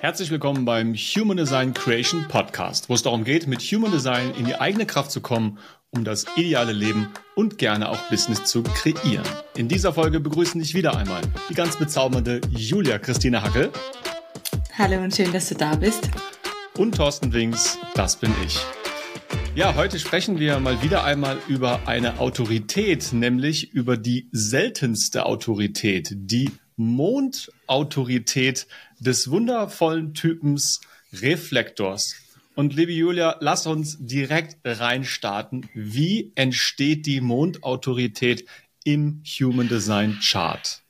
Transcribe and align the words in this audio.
Herzlich 0.00 0.30
willkommen 0.30 0.64
beim 0.64 0.94
Human 0.94 1.36
Design 1.36 1.74
Creation 1.74 2.26
Podcast, 2.28 2.88
wo 2.88 2.94
es 2.94 3.02
darum 3.02 3.24
geht, 3.24 3.46
mit 3.46 3.60
Human 3.60 3.92
Design 3.92 4.32
in 4.38 4.46
die 4.46 4.54
eigene 4.54 4.86
Kraft 4.86 5.10
zu 5.10 5.20
kommen, 5.20 5.58
um 5.90 6.04
das 6.04 6.24
ideale 6.36 6.72
Leben 6.72 7.08
und 7.34 7.58
gerne 7.58 7.88
auch 7.90 7.98
Business 8.08 8.44
zu 8.44 8.62
kreieren. 8.62 9.26
In 9.56 9.68
dieser 9.68 9.92
Folge 9.92 10.20
begrüßen 10.20 10.60
dich 10.60 10.74
wieder 10.74 10.96
einmal 10.96 11.20
die 11.48 11.54
ganz 11.54 11.76
bezaubernde 11.76 12.40
Julia 12.50 12.98
Christine 12.98 13.42
Hackel. 13.42 13.70
Hallo 14.78 15.02
und 15.02 15.14
schön, 15.14 15.32
dass 15.32 15.50
du 15.50 15.54
da 15.54 15.76
bist. 15.76 16.08
Und 16.78 16.96
Thorsten 16.96 17.32
Wings, 17.32 17.76
das 17.94 18.16
bin 18.16 18.32
ich. 18.46 18.58
Ja, 19.54 19.74
heute 19.74 19.98
sprechen 19.98 20.38
wir 20.38 20.60
mal 20.60 20.80
wieder 20.80 21.04
einmal 21.04 21.36
über 21.48 21.80
eine 21.86 22.20
Autorität, 22.20 23.12
nämlich 23.12 23.74
über 23.74 23.96
die 23.96 24.28
seltenste 24.32 25.26
Autorität, 25.26 26.08
die 26.12 26.50
Mondautorität 26.80 28.66
des 28.98 29.30
wundervollen 29.30 30.14
Typens 30.14 30.80
Reflektors. 31.12 32.14
Und 32.54 32.74
liebe 32.74 32.92
Julia, 32.92 33.36
lass 33.40 33.66
uns 33.66 33.98
direkt 34.00 34.56
reinstarten. 34.64 35.68
Wie 35.74 36.32
entsteht 36.34 37.06
die 37.06 37.20
Mondautorität 37.20 38.46
im 38.84 39.22
Human 39.26 39.68
Design 39.68 40.18
Chart? 40.20 40.82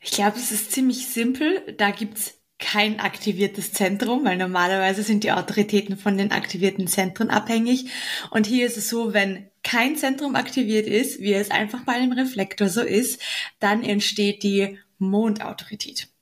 Ich 0.00 0.10
glaube, 0.10 0.36
es 0.36 0.50
ist 0.50 0.72
ziemlich 0.72 1.06
simpel. 1.06 1.74
Da 1.76 1.90
gibt's 1.90 2.34
kein 2.58 2.98
aktiviertes 2.98 3.72
Zentrum, 3.72 4.24
weil 4.24 4.36
normalerweise 4.36 5.04
sind 5.04 5.22
die 5.22 5.30
Autoritäten 5.30 5.96
von 5.96 6.18
den 6.18 6.32
aktivierten 6.32 6.88
Zentren 6.88 7.30
abhängig. 7.30 7.86
Und 8.30 8.46
hier 8.46 8.66
ist 8.66 8.76
es 8.76 8.88
so, 8.88 9.14
wenn 9.14 9.48
kein 9.62 9.96
Zentrum 9.96 10.34
aktiviert 10.34 10.86
ist, 10.86 11.20
wie 11.20 11.34
es 11.34 11.50
einfach 11.50 11.84
bei 11.84 11.92
einem 11.92 12.12
Reflektor 12.12 12.68
so 12.68 12.82
ist, 12.82 13.20
dann 13.60 13.84
entsteht 13.84 14.42
die 14.42 14.78
Mondautorität. 14.98 16.17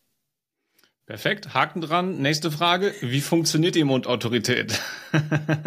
Perfekt, 1.07 1.55
Haken 1.55 1.83
dran. 1.83 2.21
Nächste 2.21 2.51
Frage. 2.51 2.93
Wie 3.01 3.21
funktioniert 3.21 3.77
die 3.77 3.85
Mondautorität? 3.85 4.81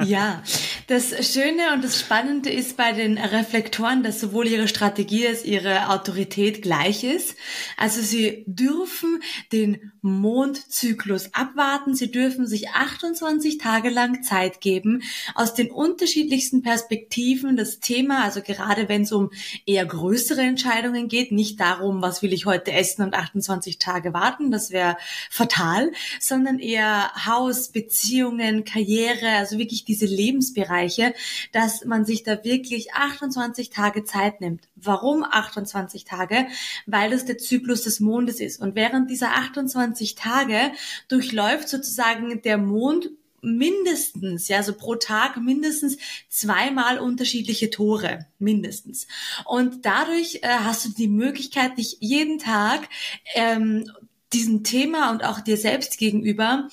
ja, 0.05 0.43
das 0.87 1.31
Schöne 1.31 1.73
und 1.73 1.81
das 1.81 1.97
Spannende 1.97 2.49
ist 2.49 2.75
bei 2.75 2.91
den 2.91 3.17
Reflektoren, 3.17 4.03
dass 4.03 4.19
sowohl 4.19 4.47
ihre 4.47 4.67
Strategie 4.67 5.25
als 5.25 5.45
ihre 5.45 5.91
Autorität 5.91 6.61
gleich 6.61 7.05
ist. 7.05 7.37
Also 7.77 8.01
sie 8.01 8.43
dürfen 8.47 9.21
den 9.53 9.93
Mondzyklus 10.01 11.33
abwarten. 11.33 11.95
Sie 11.95 12.11
dürfen 12.11 12.45
sich 12.45 12.71
28 12.71 13.59
Tage 13.59 13.89
lang 13.89 14.23
Zeit 14.23 14.59
geben, 14.59 15.03
aus 15.35 15.53
den 15.53 15.71
unterschiedlichsten 15.71 16.63
Perspektiven 16.63 17.55
das 17.55 17.79
Thema, 17.79 18.25
also 18.25 18.41
gerade 18.41 18.89
wenn 18.89 19.03
es 19.03 19.13
um 19.13 19.31
eher 19.65 19.85
größere 19.85 20.41
Entscheidungen 20.41 21.07
geht, 21.07 21.31
nicht 21.31 21.61
darum, 21.61 22.01
was 22.01 22.21
will 22.21 22.33
ich 22.33 22.45
heute 22.45 22.73
essen 22.73 23.03
und 23.03 23.13
28 23.13 23.79
Tage 23.79 24.13
warten, 24.13 24.51
das 24.51 24.71
wäre 24.71 24.97
fatal, 25.29 25.91
sondern 26.19 26.59
eher 26.59 27.11
Haus, 27.25 27.69
Beziehungen, 27.69 28.65
Karriere, 28.65 29.29
also 29.37 29.57
wirklich 29.57 29.85
diese 29.85 30.07
Lebensbereiche, 30.07 31.13
dass 31.51 31.85
man 31.85 32.03
sich 32.03 32.23
da 32.23 32.43
wirklich 32.43 32.93
28 32.93 33.69
Tage 33.69 34.03
Zeit 34.03 34.41
nimmt. 34.41 34.67
Warum 34.75 35.23
28 35.23 36.03
Tage? 36.03 36.47
Weil 36.87 37.11
das 37.11 37.25
der 37.25 37.37
Zyklus 37.37 37.83
des 37.83 37.99
Mondes 37.99 38.39
ist. 38.39 38.59
Und 38.59 38.75
während 38.75 39.09
dieser 39.11 39.35
28 39.35 40.15
Tage 40.15 40.71
durchläuft 41.07 41.69
sozusagen 41.69 42.41
der 42.41 42.57
Mond 42.57 43.11
mindestens, 43.41 44.47
ja, 44.47 44.63
so 44.63 44.73
pro 44.73 44.95
Tag 44.95 45.37
mindestens 45.37 45.97
zweimal 46.27 46.99
unterschiedliche 46.99 47.69
Tore, 47.69 48.25
mindestens. 48.37 49.07
Und 49.45 49.85
dadurch 49.85 50.39
äh, 50.41 50.47
hast 50.47 50.85
du 50.85 50.89
die 50.89 51.07
Möglichkeit, 51.07 51.77
dich 51.77 51.97
jeden 51.99 52.39
Tag 52.39 52.89
ähm, 53.35 53.89
diesem 54.33 54.63
Thema 54.63 55.11
und 55.11 55.23
auch 55.23 55.39
dir 55.39 55.57
selbst 55.57 55.97
gegenüber 55.97 56.67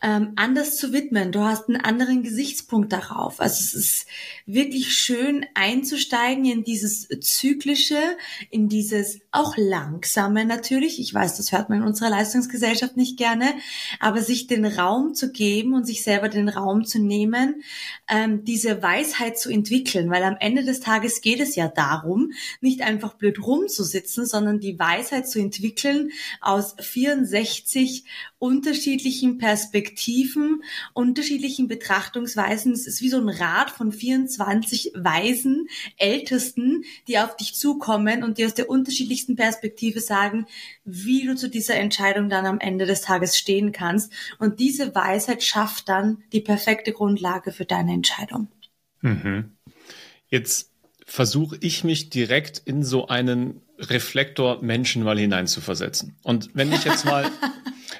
ähm, 0.00 0.32
anders 0.36 0.76
zu 0.76 0.92
widmen. 0.92 1.32
Du 1.32 1.40
hast 1.40 1.68
einen 1.68 1.80
anderen 1.80 2.22
Gesichtspunkt 2.22 2.92
darauf. 2.92 3.40
Also 3.40 3.56
es 3.60 3.74
ist 3.74 4.06
wirklich 4.46 4.92
schön 4.92 5.44
einzusteigen 5.54 6.44
in 6.44 6.62
dieses 6.62 7.08
zyklische, 7.20 7.98
in 8.50 8.68
dieses 8.68 9.20
auch 9.32 9.56
langsame 9.56 10.44
natürlich. 10.44 11.00
Ich 11.00 11.12
weiß, 11.12 11.36
das 11.36 11.52
hört 11.52 11.68
man 11.68 11.78
in 11.78 11.84
unserer 11.84 12.10
Leistungsgesellschaft 12.10 12.96
nicht 12.96 13.16
gerne, 13.16 13.54
aber 13.98 14.22
sich 14.22 14.46
den 14.46 14.64
Raum 14.64 15.14
zu 15.14 15.32
geben 15.32 15.74
und 15.74 15.86
sich 15.86 16.02
selber 16.02 16.28
den 16.28 16.48
Raum 16.48 16.84
zu 16.84 17.00
nehmen, 17.00 17.62
ähm, 18.08 18.44
diese 18.44 18.82
Weisheit 18.82 19.38
zu 19.38 19.50
entwickeln, 19.50 20.10
weil 20.10 20.22
am 20.22 20.36
Ende 20.38 20.64
des 20.64 20.80
Tages 20.80 21.20
geht 21.20 21.40
es 21.40 21.56
ja 21.56 21.68
darum, 21.68 22.32
nicht 22.60 22.82
einfach 22.82 23.14
blöd 23.14 23.44
rumzusitzen, 23.44 24.26
sondern 24.26 24.60
die 24.60 24.78
Weisheit 24.78 25.28
zu 25.28 25.40
entwickeln 25.40 26.10
aus 26.40 26.76
64 26.78 28.04
unterschiedlichen 28.38 29.38
Perspektiven, 29.38 30.62
unterschiedlichen 30.92 31.66
Betrachtungsweisen. 31.66 32.72
Es 32.72 32.86
ist 32.86 33.02
wie 33.02 33.08
so 33.08 33.18
ein 33.18 33.28
Rad 33.28 33.70
von 33.70 33.92
24 33.92 34.92
weisen 34.94 35.68
Ältesten, 35.96 36.84
die 37.08 37.18
auf 37.18 37.36
dich 37.36 37.54
zukommen 37.54 38.22
und 38.22 38.38
dir 38.38 38.46
aus 38.46 38.54
der 38.54 38.70
unterschiedlichsten 38.70 39.34
Perspektive 39.34 40.00
sagen, 40.00 40.46
wie 40.84 41.26
du 41.26 41.34
zu 41.34 41.48
dieser 41.48 41.74
Entscheidung 41.74 42.28
dann 42.28 42.46
am 42.46 42.60
Ende 42.60 42.86
des 42.86 43.00
Tages 43.00 43.36
stehen 43.36 43.72
kannst. 43.72 44.12
Und 44.38 44.60
diese 44.60 44.94
Weisheit 44.94 45.42
schafft 45.42 45.88
dann 45.88 46.22
die 46.32 46.40
perfekte 46.40 46.92
Grundlage 46.92 47.52
für 47.52 47.64
deine 47.64 47.92
Entscheidung. 47.92 48.48
Mhm. 49.00 49.52
Jetzt 50.28 50.70
versuche 51.04 51.56
ich 51.60 51.84
mich 51.84 52.10
direkt 52.10 52.58
in 52.64 52.84
so 52.84 53.08
einen 53.08 53.62
Reflektor 53.78 54.60
Menschen 54.62 55.02
mal 55.02 55.18
hineinzuversetzen. 55.18 56.16
Und 56.22 56.50
wenn 56.54 56.72
ich 56.72 56.84
jetzt 56.84 57.04
mal 57.04 57.30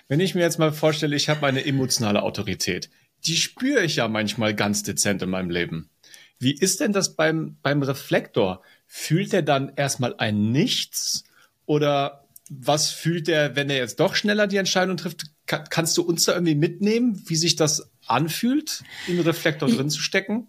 Wenn 0.09 0.21
ich 0.21 0.35
mir 0.35 0.41
jetzt 0.41 0.59
mal 0.59 0.73
vorstelle, 0.73 1.15
ich 1.15 1.29
habe 1.29 1.47
eine 1.47 1.65
emotionale 1.65 2.23
Autorität, 2.23 2.91
die 3.27 3.37
spüre 3.37 3.85
ich 3.85 3.97
ja 3.97 4.09
manchmal 4.09 4.55
ganz 4.55 4.83
dezent 4.83 5.23
in 5.23 5.31
meinem 5.31 5.51
Leben. 5.51 5.91
Wie 6.39 6.55
ist 6.55 6.81
denn 6.81 6.93
das 6.93 7.15
beim, 7.15 7.59
beim 7.63 7.83
Reflektor? 7.83 8.63
Fühlt 8.87 9.35
er 9.35 9.43
dann 9.43 9.73
erstmal 9.77 10.15
ein 10.17 10.51
Nichts? 10.51 11.25
Oder 11.67 12.29
was 12.49 12.91
fühlt 12.91 13.29
er, 13.29 13.55
wenn 13.57 13.69
er 13.69 13.77
jetzt 13.77 14.01
doch 14.01 14.15
schneller 14.15 14.47
die 14.47 14.57
Entscheidung 14.57 14.97
trifft? 14.97 15.25
Kann, 15.47 15.65
kannst 15.69 15.99
du 15.99 16.03
uns 16.03 16.25
da 16.25 16.33
irgendwie 16.33 16.55
mitnehmen, 16.55 17.23
wie 17.27 17.37
sich 17.37 17.57
das 17.57 17.91
anfühlt, 18.07 18.85
im 19.09 19.21
Reflektor 19.21 19.69
drin 19.69 19.91
zu 19.91 20.01
stecken? 20.01 20.47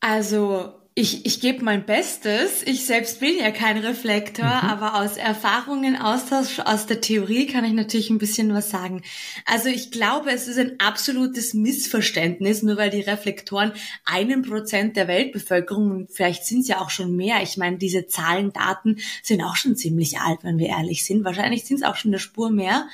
Also 0.00 0.74
ich, 0.98 1.24
ich 1.26 1.40
gebe 1.40 1.64
mein 1.64 1.86
Bestes. 1.86 2.64
Ich 2.64 2.84
selbst 2.84 3.20
bin 3.20 3.38
ja 3.38 3.52
kein 3.52 3.78
Reflektor, 3.78 4.44
mhm. 4.44 4.68
aber 4.68 4.96
aus 4.96 5.16
Erfahrungen, 5.16 5.94
Austausch 5.94 6.58
aus 6.58 6.86
der 6.86 7.00
Theorie 7.00 7.46
kann 7.46 7.64
ich 7.64 7.72
natürlich 7.72 8.10
ein 8.10 8.18
bisschen 8.18 8.52
was 8.52 8.70
sagen. 8.70 9.02
Also 9.44 9.68
ich 9.68 9.92
glaube, 9.92 10.32
es 10.32 10.48
ist 10.48 10.58
ein 10.58 10.80
absolutes 10.80 11.54
Missverständnis, 11.54 12.64
nur 12.64 12.76
weil 12.78 12.90
die 12.90 13.00
Reflektoren 13.00 13.72
einen 14.04 14.42
Prozent 14.42 14.96
der 14.96 15.06
Weltbevölkerung, 15.06 15.92
und 15.92 16.10
vielleicht 16.10 16.44
sind 16.44 16.62
es 16.62 16.68
ja 16.68 16.80
auch 16.80 16.90
schon 16.90 17.14
mehr, 17.14 17.44
ich 17.44 17.56
meine, 17.56 17.78
diese 17.78 18.08
Zahlen, 18.08 18.52
Daten 18.52 18.96
sind 19.22 19.40
auch 19.42 19.54
schon 19.54 19.76
ziemlich 19.76 20.18
alt, 20.18 20.40
wenn 20.42 20.58
wir 20.58 20.66
ehrlich 20.66 21.04
sind. 21.04 21.22
Wahrscheinlich 21.22 21.64
sind 21.64 21.76
es 21.76 21.82
auch 21.84 21.94
schon 21.94 22.10
eine 22.10 22.18
Spur 22.18 22.50
mehr. 22.50 22.88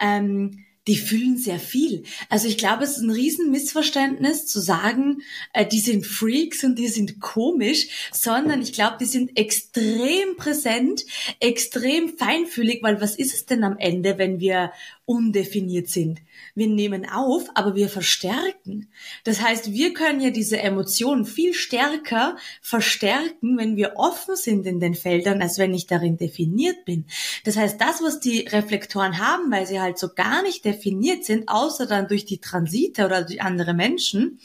Ähm, 0.00 0.64
die 0.86 0.96
fühlen 0.96 1.36
sehr 1.36 1.60
viel. 1.60 2.02
Also 2.28 2.48
ich 2.48 2.58
glaube, 2.58 2.84
es 2.84 2.96
ist 2.96 3.02
ein 3.02 3.10
Riesenmissverständnis 3.10 4.46
zu 4.46 4.60
sagen, 4.60 5.22
äh, 5.52 5.66
die 5.66 5.80
sind 5.80 6.06
Freaks 6.06 6.64
und 6.64 6.78
die 6.78 6.88
sind 6.88 7.20
komisch, 7.20 8.10
sondern 8.12 8.60
ich 8.62 8.72
glaube, 8.72 8.96
die 9.00 9.06
sind 9.06 9.38
extrem 9.38 10.36
präsent, 10.36 11.04
extrem 11.38 12.16
feinfühlig, 12.16 12.82
weil 12.82 13.00
was 13.00 13.14
ist 13.14 13.34
es 13.34 13.46
denn 13.46 13.62
am 13.62 13.78
Ende, 13.78 14.18
wenn 14.18 14.40
wir 14.40 14.72
undefiniert 15.04 15.88
sind. 15.88 16.20
Wir 16.54 16.68
nehmen 16.68 17.08
auf, 17.08 17.44
aber 17.54 17.74
wir 17.74 17.88
verstärken. 17.88 18.88
Das 19.24 19.42
heißt, 19.42 19.72
wir 19.72 19.94
können 19.94 20.20
ja 20.20 20.30
diese 20.30 20.60
Emotionen 20.60 21.24
viel 21.24 21.54
stärker 21.54 22.36
verstärken, 22.60 23.58
wenn 23.58 23.76
wir 23.76 23.94
offen 23.96 24.36
sind 24.36 24.64
in 24.66 24.78
den 24.78 24.94
Feldern, 24.94 25.42
als 25.42 25.58
wenn 25.58 25.74
ich 25.74 25.86
darin 25.86 26.18
definiert 26.18 26.84
bin. 26.84 27.06
Das 27.44 27.56
heißt, 27.56 27.80
das, 27.80 28.00
was 28.00 28.20
die 28.20 28.40
Reflektoren 28.40 29.18
haben, 29.18 29.50
weil 29.50 29.66
sie 29.66 29.80
halt 29.80 29.98
so 29.98 30.08
gar 30.14 30.42
nicht 30.42 30.64
definiert 30.64 31.24
sind, 31.24 31.48
außer 31.48 31.86
dann 31.86 32.06
durch 32.06 32.24
die 32.24 32.38
Transite 32.38 33.04
oder 33.04 33.22
durch 33.22 33.42
andere 33.42 33.74
Menschen, 33.74 34.38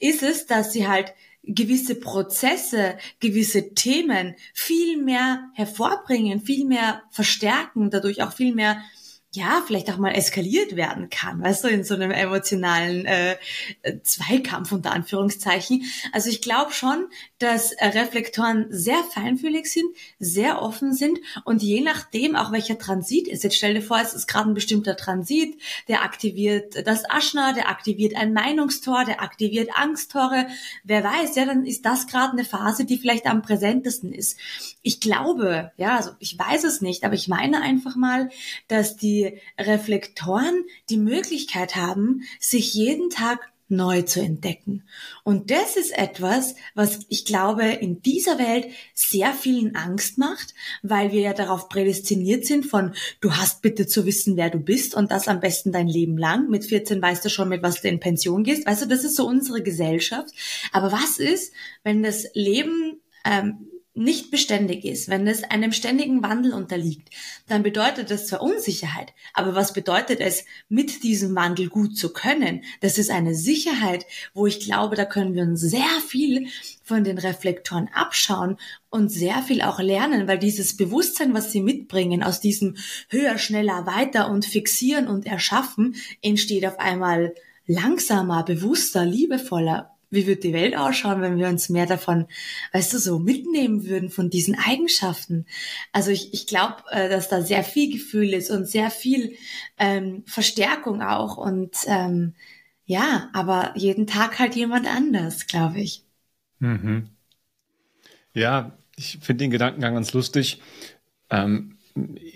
ist 0.00 0.22
es, 0.22 0.46
dass 0.46 0.72
sie 0.72 0.88
halt 0.88 1.14
gewisse 1.44 1.96
Prozesse, 1.96 2.96
gewisse 3.20 3.74
Themen 3.74 4.36
viel 4.54 4.96
mehr 4.96 5.50
hervorbringen, 5.54 6.40
viel 6.40 6.66
mehr 6.66 7.02
verstärken, 7.10 7.90
dadurch 7.90 8.22
auch 8.22 8.32
viel 8.32 8.54
mehr 8.54 8.82
ja, 9.34 9.62
vielleicht 9.66 9.90
auch 9.90 9.96
mal 9.96 10.10
eskaliert 10.10 10.76
werden 10.76 11.08
kann, 11.08 11.42
weißt 11.42 11.64
du, 11.64 11.68
in 11.68 11.84
so 11.84 11.94
einem 11.94 12.10
emotionalen 12.10 13.06
äh, 13.06 13.36
Zweikampf 14.02 14.72
unter 14.72 14.92
Anführungszeichen. 14.92 15.84
Also 16.12 16.28
ich 16.28 16.42
glaube 16.42 16.72
schon, 16.72 17.06
dass 17.38 17.72
äh, 17.72 17.86
Reflektoren 17.86 18.66
sehr 18.68 19.02
feinfühlig 19.04 19.72
sind, 19.72 19.86
sehr 20.18 20.60
offen 20.60 20.92
sind 20.92 21.18
und 21.46 21.62
je 21.62 21.80
nachdem 21.80 22.36
auch 22.36 22.52
welcher 22.52 22.78
Transit 22.78 23.26
ist. 23.26 23.42
Jetzt 23.42 23.56
stell 23.56 23.72
dir 23.72 23.80
vor, 23.80 23.98
es 24.00 24.12
ist 24.12 24.26
gerade 24.26 24.50
ein 24.50 24.54
bestimmter 24.54 24.98
Transit, 24.98 25.58
der 25.88 26.02
aktiviert 26.02 26.86
das 26.86 27.08
Aschna, 27.08 27.54
der 27.54 27.70
aktiviert 27.70 28.14
ein 28.16 28.34
Meinungstor, 28.34 29.06
der 29.06 29.22
aktiviert 29.22 29.70
Angsttore. 29.74 30.46
Wer 30.84 31.04
weiß, 31.04 31.36
ja, 31.36 31.46
dann 31.46 31.64
ist 31.64 31.86
das 31.86 32.06
gerade 32.06 32.32
eine 32.32 32.44
Phase, 32.44 32.84
die 32.84 32.98
vielleicht 32.98 33.26
am 33.26 33.40
präsentesten 33.40 34.12
ist. 34.12 34.38
Ich 34.82 35.00
glaube, 35.00 35.72
ja, 35.78 35.96
also 35.96 36.10
ich 36.18 36.38
weiß 36.38 36.64
es 36.64 36.82
nicht, 36.82 37.04
aber 37.04 37.14
ich 37.14 37.28
meine 37.28 37.62
einfach 37.62 37.96
mal, 37.96 38.28
dass 38.68 38.96
die 38.96 39.21
Reflektoren 39.58 40.64
die 40.90 40.96
Möglichkeit 40.96 41.76
haben, 41.76 42.22
sich 42.38 42.74
jeden 42.74 43.10
Tag 43.10 43.52
neu 43.72 44.02
zu 44.02 44.20
entdecken. 44.20 44.84
Und 45.24 45.50
das 45.50 45.76
ist 45.76 45.96
etwas, 45.96 46.54
was 46.74 47.00
ich 47.08 47.24
glaube 47.24 47.64
in 47.64 48.02
dieser 48.02 48.38
Welt 48.38 48.66
sehr 48.94 49.32
vielen 49.32 49.74
Angst 49.74 50.18
macht, 50.18 50.54
weil 50.82 51.10
wir 51.10 51.20
ja 51.20 51.32
darauf 51.32 51.68
prädestiniert 51.68 52.44
sind 52.44 52.66
von, 52.66 52.92
du 53.20 53.32
hast 53.32 53.62
bitte 53.62 53.86
zu 53.86 54.06
wissen, 54.06 54.36
wer 54.36 54.50
du 54.50 54.58
bist 54.58 54.94
und 54.94 55.10
das 55.10 55.26
am 55.26 55.40
besten 55.40 55.72
dein 55.72 55.88
Leben 55.88 56.18
lang. 56.18 56.48
Mit 56.50 56.66
14 56.66 57.00
weißt 57.00 57.24
du 57.24 57.30
schon, 57.30 57.48
mit 57.48 57.62
was 57.62 57.80
du 57.80 57.88
in 57.88 57.98
Pension 57.98 58.44
gehst. 58.44 58.66
Weißt 58.66 58.82
du, 58.82 58.86
das 58.86 59.04
ist 59.04 59.16
so 59.16 59.26
unsere 59.26 59.62
Gesellschaft. 59.62 60.30
Aber 60.72 60.92
was 60.92 61.18
ist, 61.18 61.52
wenn 61.82 62.02
das 62.02 62.26
Leben 62.34 63.00
ähm, 63.24 63.68
nicht 63.94 64.30
beständig 64.30 64.84
ist, 64.84 65.08
wenn 65.08 65.26
es 65.26 65.44
einem 65.44 65.72
ständigen 65.72 66.22
Wandel 66.22 66.54
unterliegt, 66.54 67.10
dann 67.46 67.62
bedeutet 67.62 68.10
das 68.10 68.26
zwar 68.26 68.40
Unsicherheit, 68.40 69.12
aber 69.34 69.54
was 69.54 69.74
bedeutet 69.74 70.20
es, 70.20 70.44
mit 70.68 71.02
diesem 71.02 71.34
Wandel 71.36 71.68
gut 71.68 71.96
zu 71.96 72.12
können? 72.12 72.62
Das 72.80 72.96
ist 72.96 73.10
eine 73.10 73.34
Sicherheit, 73.34 74.06
wo 74.32 74.46
ich 74.46 74.60
glaube, 74.60 74.96
da 74.96 75.04
können 75.04 75.34
wir 75.34 75.42
uns 75.42 75.60
sehr 75.60 76.00
viel 76.06 76.48
von 76.82 77.04
den 77.04 77.18
Reflektoren 77.18 77.90
abschauen 77.92 78.56
und 78.88 79.10
sehr 79.10 79.42
viel 79.42 79.60
auch 79.60 79.78
lernen, 79.78 80.26
weil 80.26 80.38
dieses 80.38 80.76
Bewusstsein, 80.76 81.34
was 81.34 81.52
sie 81.52 81.60
mitbringen, 81.60 82.22
aus 82.22 82.40
diesem 82.40 82.76
höher, 83.08 83.36
schneller, 83.36 83.86
weiter 83.86 84.30
und 84.30 84.46
fixieren 84.46 85.06
und 85.06 85.26
erschaffen, 85.26 85.96
entsteht 86.22 86.64
auf 86.66 86.78
einmal 86.78 87.34
langsamer, 87.66 88.42
bewusster, 88.42 89.04
liebevoller, 89.04 89.91
wie 90.12 90.26
wird 90.26 90.44
die 90.44 90.52
Welt 90.52 90.76
ausschauen, 90.76 91.20
wenn 91.20 91.38
wir 91.38 91.48
uns 91.48 91.68
mehr 91.68 91.86
davon, 91.86 92.26
weißt 92.72 92.92
du, 92.92 92.98
so 92.98 93.18
mitnehmen 93.18 93.86
würden 93.86 94.10
von 94.10 94.30
diesen 94.30 94.56
Eigenschaften. 94.56 95.46
Also 95.90 96.10
ich, 96.10 96.32
ich 96.34 96.46
glaube, 96.46 96.76
äh, 96.90 97.08
dass 97.08 97.28
da 97.28 97.42
sehr 97.42 97.64
viel 97.64 97.92
Gefühl 97.92 98.32
ist 98.34 98.50
und 98.50 98.68
sehr 98.68 98.90
viel 98.90 99.36
ähm, 99.78 100.22
Verstärkung 100.26 101.02
auch 101.02 101.36
und 101.36 101.76
ähm, 101.86 102.34
ja, 102.84 103.30
aber 103.32 103.72
jeden 103.74 104.06
Tag 104.06 104.38
halt 104.38 104.54
jemand 104.54 104.86
anders, 104.86 105.46
glaube 105.46 105.80
ich. 105.80 106.04
Mhm. 106.58 107.08
Ja, 108.34 108.76
ich 108.96 109.18
finde 109.20 109.44
den 109.44 109.50
Gedankengang 109.50 109.94
ganz 109.94 110.12
lustig. 110.12 110.60
Ähm, 111.30 111.78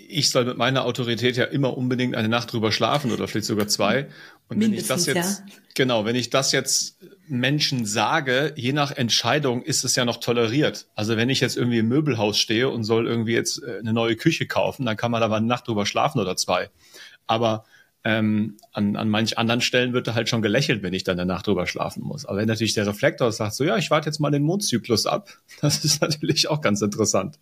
ich 0.07 0.29
soll 0.29 0.45
mit 0.45 0.57
meiner 0.57 0.85
Autorität 0.85 1.37
ja 1.37 1.45
immer 1.45 1.77
unbedingt 1.77 2.15
eine 2.15 2.27
Nacht 2.27 2.51
drüber 2.51 2.71
schlafen 2.71 3.11
oder 3.11 3.27
vielleicht 3.27 3.47
sogar 3.47 3.67
zwei. 3.67 4.07
Und 4.49 4.61
wenn 4.61 4.73
ich 4.73 4.87
das 4.87 5.05
jetzt, 5.05 5.43
ja. 5.45 5.53
genau, 5.75 6.05
wenn 6.05 6.15
ich 6.15 6.29
das 6.29 6.51
jetzt 6.51 6.97
Menschen 7.27 7.85
sage, 7.85 8.53
je 8.55 8.71
nach 8.71 8.91
Entscheidung 8.91 9.61
ist 9.61 9.83
es 9.83 9.95
ja 9.95 10.05
noch 10.05 10.17
toleriert. 10.17 10.87
Also 10.95 11.17
wenn 11.17 11.29
ich 11.29 11.41
jetzt 11.41 11.57
irgendwie 11.57 11.79
im 11.79 11.89
Möbelhaus 11.89 12.37
stehe 12.37 12.69
und 12.69 12.83
soll 12.83 13.07
irgendwie 13.07 13.33
jetzt 13.33 13.61
äh, 13.61 13.79
eine 13.79 13.93
neue 13.93 14.15
Küche 14.15 14.47
kaufen, 14.47 14.85
dann 14.85 14.95
kann 14.95 15.11
man 15.11 15.23
aber 15.23 15.35
eine 15.35 15.47
Nacht 15.47 15.67
drüber 15.67 15.85
schlafen 15.85 16.19
oder 16.19 16.37
zwei. 16.37 16.69
Aber 17.25 17.65
ähm, 18.05 18.55
an, 18.71 18.95
an 18.95 19.09
manch 19.09 19.37
anderen 19.37 19.59
Stellen 19.59 19.91
wird 19.91 20.07
da 20.07 20.15
halt 20.15 20.29
schon 20.29 20.41
gelächelt, 20.41 20.81
wenn 20.81 20.93
ich 20.93 21.03
dann 21.03 21.19
eine 21.19 21.27
Nacht 21.27 21.47
drüber 21.47 21.67
schlafen 21.67 22.03
muss. 22.03 22.25
Aber 22.25 22.37
wenn 22.37 22.47
natürlich 22.47 22.73
der 22.73 22.87
Reflektor 22.87 23.29
sagt, 23.33 23.55
so 23.55 23.65
ja, 23.65 23.75
ich 23.75 23.91
warte 23.91 24.07
jetzt 24.07 24.19
mal 24.19 24.31
den 24.31 24.43
Mondzyklus 24.43 25.05
ab, 25.05 25.29
das 25.61 25.83
ist 25.83 26.01
natürlich 26.01 26.47
auch 26.47 26.61
ganz 26.61 26.81
interessant. 26.81 27.37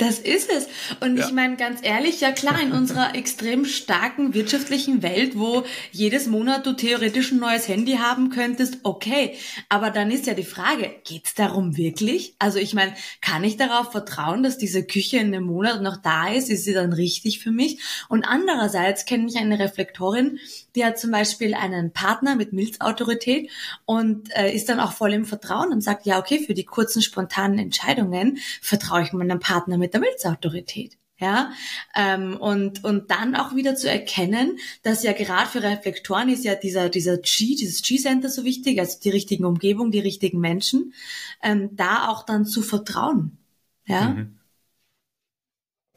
Das 0.00 0.18
ist 0.18 0.48
es. 0.50 0.66
Und 1.00 1.18
ja. 1.18 1.26
ich 1.26 1.32
meine 1.32 1.56
ganz 1.56 1.80
ehrlich, 1.82 2.22
ja 2.22 2.32
klar, 2.32 2.58
in 2.62 2.72
unserer 2.72 3.14
extrem 3.14 3.66
starken 3.66 4.32
wirtschaftlichen 4.32 5.02
Welt, 5.02 5.38
wo 5.38 5.64
jedes 5.92 6.26
Monat 6.26 6.64
du 6.64 6.72
theoretisch 6.72 7.32
ein 7.32 7.38
neues 7.38 7.68
Handy 7.68 7.96
haben 7.96 8.30
könntest, 8.30 8.78
okay. 8.82 9.36
Aber 9.68 9.90
dann 9.90 10.10
ist 10.10 10.26
ja 10.26 10.32
die 10.32 10.42
Frage, 10.42 10.90
geht's 11.04 11.34
darum 11.34 11.76
wirklich? 11.76 12.34
Also 12.38 12.58
ich 12.58 12.72
meine, 12.72 12.94
kann 13.20 13.44
ich 13.44 13.58
darauf 13.58 13.92
vertrauen, 13.92 14.42
dass 14.42 14.56
diese 14.56 14.86
Küche 14.86 15.18
in 15.18 15.34
einem 15.34 15.44
Monat 15.44 15.82
noch 15.82 15.98
da 15.98 16.28
ist? 16.32 16.48
Ist 16.48 16.64
sie 16.64 16.72
dann 16.72 16.94
richtig 16.94 17.40
für 17.40 17.50
mich? 17.50 17.78
Und 18.08 18.24
andererseits 18.24 19.04
kenne 19.04 19.28
ich 19.28 19.36
eine 19.36 19.58
Reflektorin, 19.58 20.38
die 20.74 20.84
hat 20.84 20.98
zum 20.98 21.10
Beispiel 21.10 21.54
einen 21.54 21.92
Partner 21.92 22.36
mit 22.36 22.52
Milzautorität 22.52 23.50
und 23.84 24.34
äh, 24.36 24.54
ist 24.54 24.68
dann 24.68 24.80
auch 24.80 24.92
voll 24.92 25.12
im 25.12 25.24
Vertrauen 25.24 25.72
und 25.72 25.80
sagt, 25.80 26.06
ja, 26.06 26.18
okay, 26.18 26.44
für 26.44 26.54
die 26.54 26.64
kurzen, 26.64 27.02
spontanen 27.02 27.58
Entscheidungen 27.58 28.38
vertraue 28.60 29.02
ich 29.02 29.12
meinem 29.12 29.40
Partner 29.40 29.78
mit 29.78 29.94
der 29.94 30.00
Milzautorität. 30.00 30.96
Ja, 31.18 31.52
ähm, 31.94 32.38
und, 32.38 32.82
und 32.82 33.10
dann 33.10 33.36
auch 33.36 33.54
wieder 33.54 33.76
zu 33.76 33.90
erkennen, 33.90 34.58
dass 34.82 35.02
ja 35.02 35.12
gerade 35.12 35.50
für 35.50 35.62
Reflektoren 35.62 36.30
ist 36.30 36.46
ja 36.46 36.54
dieser, 36.54 36.88
dieser 36.88 37.18
G, 37.18 37.56
dieses 37.56 37.82
G-Center 37.82 38.30
so 38.30 38.42
wichtig, 38.44 38.80
also 38.80 38.98
die 39.04 39.10
richtigen 39.10 39.44
Umgebung, 39.44 39.90
die 39.90 39.98
richtigen 39.98 40.40
Menschen, 40.40 40.94
ähm, 41.42 41.76
da 41.76 42.08
auch 42.08 42.24
dann 42.24 42.46
zu 42.46 42.62
vertrauen. 42.62 43.36
Ja. 43.84 44.08
Mhm. 44.08 44.38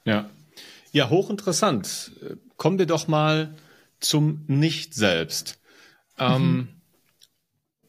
Ja. 0.03 0.29
Ja, 0.91 1.09
hochinteressant. 1.09 2.11
Kommen 2.57 2.77
wir 2.77 2.85
doch 2.85 3.07
mal 3.07 3.55
zum 4.03 4.43
Nicht-Selbst. 4.47 5.59
Ähm, 6.19 6.27
mhm. 6.27 6.59
Ähm, 6.59 6.67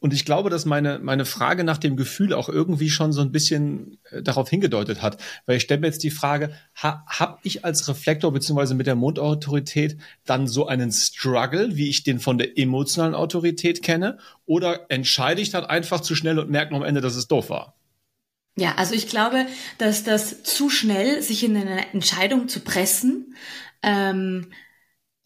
und 0.05 0.13
ich 0.13 0.27
glaube, 0.27 0.51
dass 0.51 0.67
meine, 0.67 0.99
meine 0.99 1.25
Frage 1.25 1.65
nach 1.65 1.79
dem 1.79 1.97
Gefühl 1.97 2.35
auch 2.35 2.51
irgendwie 2.51 2.91
schon 2.91 3.15
so 3.15 3.23
ein 3.23 3.33
bisschen 3.33 3.97
äh, 4.11 4.21
darauf 4.23 4.51
hingedeutet 4.51 5.01
hat. 5.01 5.17
Weil 5.47 5.57
ich 5.57 5.63
stelle 5.63 5.81
mir 5.81 5.87
jetzt 5.87 6.03
die 6.03 6.11
Frage, 6.11 6.55
ha, 6.77 7.07
habe 7.09 7.39
ich 7.43 7.65
als 7.65 7.89
Reflektor 7.89 8.31
beziehungsweise 8.31 8.75
mit 8.75 8.87
der 8.87 8.97
Mondautorität 8.97 9.97
dann 10.27 10.47
so 10.47 10.67
einen 10.67 10.93
Struggle, 10.93 11.77
wie 11.77 11.89
ich 11.89 12.03
den 12.05 12.21
von 12.21 12.37
der 12.37 12.59
emotionalen 12.59 13.15
Autorität 13.15 13.83
kenne? 13.83 14.19
Oder 14.45 14.91
entscheide 14.91 15.41
ich 15.41 15.49
dann 15.49 15.65
einfach 15.65 16.01
zu 16.01 16.15
schnell 16.15 16.39
und 16.39 16.51
merke 16.51 16.75
am 16.75 16.83
Ende, 16.83 17.01
dass 17.01 17.17
es 17.17 17.27
doof 17.27 17.49
war? 17.49 17.75
Ja, 18.57 18.75
also 18.75 18.93
ich 18.93 19.09
glaube, 19.09 19.47
dass 19.79 20.05
das 20.05 20.43
zu 20.43 20.69
schnell, 20.69 21.23
sich 21.23 21.45
in 21.45 21.57
eine 21.57 21.93
Entscheidung 21.95 22.49
zu 22.49 22.61
pressen, 22.61 23.35
ähm, 23.83 24.53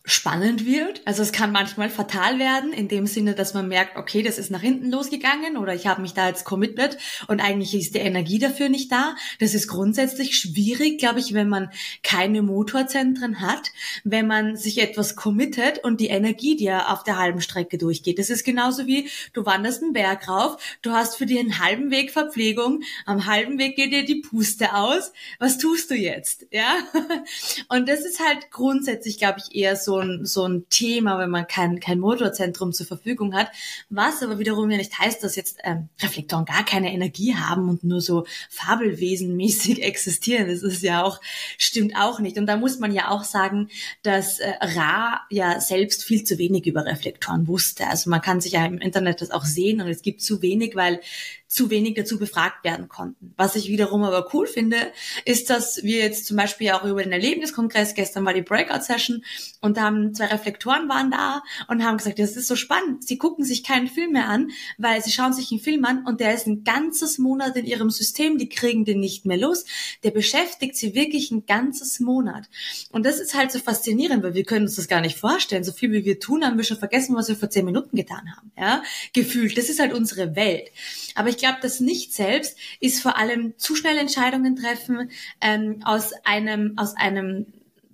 spannend 0.08 0.64
wird. 0.64 1.02
Also 1.04 1.22
es 1.22 1.32
kann 1.32 1.52
manchmal 1.52 1.90
fatal 1.90 2.38
werden, 2.38 2.72
in 2.72 2.88
dem 2.88 3.06
Sinne, 3.06 3.34
dass 3.34 3.52
man 3.52 3.68
merkt, 3.68 3.96
okay, 3.96 4.22
das 4.22 4.38
ist 4.38 4.50
nach 4.50 4.62
hinten 4.62 4.90
losgegangen 4.90 5.58
oder 5.58 5.74
ich 5.74 5.86
habe 5.86 6.00
mich 6.00 6.14
da 6.14 6.28
jetzt 6.28 6.44
committed 6.44 6.96
und 7.26 7.40
eigentlich 7.40 7.74
ist 7.74 7.94
die 7.94 7.98
Energie 7.98 8.38
dafür 8.38 8.70
nicht 8.70 8.90
da. 8.90 9.16
Das 9.38 9.52
ist 9.52 9.68
grundsätzlich 9.68 10.38
schwierig, 10.38 10.98
glaube 10.98 11.20
ich, 11.20 11.34
wenn 11.34 11.50
man 11.50 11.70
keine 12.02 12.40
Motorzentren 12.40 13.40
hat, 13.40 13.70
wenn 14.02 14.26
man 14.26 14.56
sich 14.56 14.78
etwas 14.78 15.14
committet 15.14 15.84
und 15.84 16.00
die 16.00 16.08
Energie 16.08 16.56
dir 16.56 16.90
auf 16.90 17.04
der 17.04 17.18
halben 17.18 17.42
Strecke 17.42 17.76
durchgeht. 17.76 18.18
Das 18.18 18.30
ist 18.30 18.44
genauso 18.44 18.86
wie, 18.86 19.10
du 19.34 19.44
wanderst 19.44 19.82
einen 19.82 19.92
Berg 19.92 20.26
rauf, 20.26 20.56
du 20.80 20.92
hast 20.92 21.16
für 21.16 21.26
den 21.26 21.58
halben 21.58 21.90
Weg 21.90 22.12
Verpflegung, 22.12 22.82
am 23.04 23.26
halben 23.26 23.58
Weg 23.58 23.76
geht 23.76 23.92
dir 23.92 24.06
die 24.06 24.22
Puste 24.22 24.74
aus. 24.74 25.12
Was 25.38 25.58
tust 25.58 25.90
du 25.90 25.94
jetzt? 25.94 26.46
Ja? 26.50 26.78
Und 27.68 27.90
das 27.90 28.06
ist 28.06 28.20
halt 28.20 28.50
grundsätzlich, 28.50 29.18
glaube 29.18 29.40
ich, 29.40 29.54
eher 29.54 29.76
so 29.76 29.97
ein, 30.00 30.24
so 30.24 30.46
ein 30.46 30.66
Thema, 30.68 31.18
wenn 31.18 31.30
man 31.30 31.46
kein, 31.46 31.80
kein 31.80 31.98
Motorzentrum 31.98 32.72
zur 32.72 32.86
Verfügung 32.86 33.34
hat. 33.34 33.48
Was 33.90 34.22
aber 34.22 34.38
wiederum 34.38 34.70
ja 34.70 34.76
nicht 34.76 34.98
heißt, 34.98 35.22
dass 35.22 35.36
jetzt 35.36 35.58
ähm, 35.64 35.88
Reflektoren 36.00 36.44
gar 36.44 36.64
keine 36.64 36.92
Energie 36.92 37.34
haben 37.34 37.68
und 37.68 37.84
nur 37.84 38.00
so 38.00 38.26
fabelwesenmäßig 38.50 39.82
existieren. 39.82 40.48
Das 40.48 40.62
ist 40.62 40.82
ja 40.82 41.02
auch, 41.02 41.20
stimmt 41.56 41.94
auch 41.96 42.20
nicht. 42.20 42.38
Und 42.38 42.46
da 42.46 42.56
muss 42.56 42.78
man 42.78 42.92
ja 42.92 43.10
auch 43.10 43.24
sagen, 43.24 43.68
dass 44.02 44.38
äh, 44.38 44.52
Ra 44.60 45.20
ja 45.30 45.60
selbst 45.60 46.04
viel 46.04 46.24
zu 46.24 46.38
wenig 46.38 46.66
über 46.66 46.84
Reflektoren 46.84 47.46
wusste. 47.48 47.86
Also 47.86 48.10
man 48.10 48.20
kann 48.20 48.40
sich 48.40 48.52
ja 48.52 48.64
im 48.64 48.78
Internet 48.78 49.20
das 49.20 49.30
auch 49.30 49.44
sehen 49.44 49.80
und 49.80 49.88
es 49.88 50.02
gibt 50.02 50.22
zu 50.22 50.42
wenig, 50.42 50.74
weil 50.74 51.00
zu 51.48 51.70
wenig 51.70 51.94
dazu 51.94 52.18
befragt 52.18 52.62
werden 52.62 52.88
konnten. 52.88 53.32
Was 53.36 53.56
ich 53.56 53.68
wiederum 53.68 54.04
aber 54.04 54.28
cool 54.34 54.46
finde, 54.46 54.76
ist, 55.24 55.48
dass 55.48 55.82
wir 55.82 55.98
jetzt 55.98 56.26
zum 56.26 56.36
Beispiel 56.36 56.70
auch 56.72 56.84
über 56.84 57.02
den 57.02 57.10
Erlebniskongress, 57.12 57.94
gestern 57.94 58.26
war 58.26 58.34
die 58.34 58.42
Breakout-Session 58.42 59.24
und 59.62 59.78
da 59.78 59.82
haben 59.82 60.14
zwei 60.14 60.26
Reflektoren 60.26 60.88
waren 60.90 61.10
da 61.10 61.42
und 61.68 61.82
haben 61.82 61.96
gesagt, 61.96 62.18
das 62.18 62.36
ist 62.36 62.48
so 62.48 62.54
spannend. 62.54 63.06
Sie 63.08 63.16
gucken 63.16 63.44
sich 63.44 63.64
keinen 63.64 63.88
Film 63.88 64.12
mehr 64.12 64.28
an, 64.28 64.50
weil 64.76 65.02
sie 65.02 65.10
schauen 65.10 65.32
sich 65.32 65.50
einen 65.50 65.60
Film 65.60 65.86
an 65.86 66.04
und 66.04 66.20
der 66.20 66.34
ist 66.34 66.46
ein 66.46 66.64
ganzes 66.64 67.16
Monat 67.16 67.56
in 67.56 67.64
ihrem 67.64 67.88
System, 67.88 68.36
die 68.36 68.50
kriegen 68.50 68.84
den 68.84 69.00
nicht 69.00 69.24
mehr 69.24 69.38
los. 69.38 69.64
Der 70.04 70.10
beschäftigt 70.10 70.76
sie 70.76 70.94
wirklich 70.94 71.30
ein 71.30 71.46
ganzes 71.46 71.98
Monat. 71.98 72.44
Und 72.90 73.06
das 73.06 73.18
ist 73.18 73.34
halt 73.34 73.52
so 73.52 73.58
faszinierend, 73.58 74.22
weil 74.22 74.34
wir 74.34 74.44
können 74.44 74.66
uns 74.66 74.76
das 74.76 74.86
gar 74.86 75.00
nicht 75.00 75.16
vorstellen. 75.16 75.64
So 75.64 75.72
viel 75.72 75.92
wie 75.92 76.04
wir 76.04 76.20
tun, 76.20 76.44
haben 76.44 76.58
wir 76.58 76.64
schon 76.64 76.76
vergessen, 76.76 77.16
was 77.16 77.28
wir 77.28 77.36
vor 77.36 77.48
zehn 77.48 77.64
Minuten 77.64 77.96
getan 77.96 78.36
haben. 78.36 78.52
Ja, 78.58 78.82
gefühlt. 79.14 79.56
Das 79.56 79.70
ist 79.70 79.80
halt 79.80 79.94
unsere 79.94 80.36
Welt. 80.36 80.70
Aber 81.14 81.30
ich 81.30 81.37
glaube, 81.38 81.58
das 81.62 81.80
Nicht 81.80 82.14
selbst 82.14 82.56
ist 82.80 83.02
vor 83.02 83.16
allem 83.16 83.54
zu 83.58 83.74
schnell 83.74 83.98
Entscheidungen 83.98 84.56
treffen, 84.56 85.10
ähm, 85.40 85.80
aus 85.84 86.12
einem, 86.24 86.74
aus 86.76 86.96
einem 86.96 87.46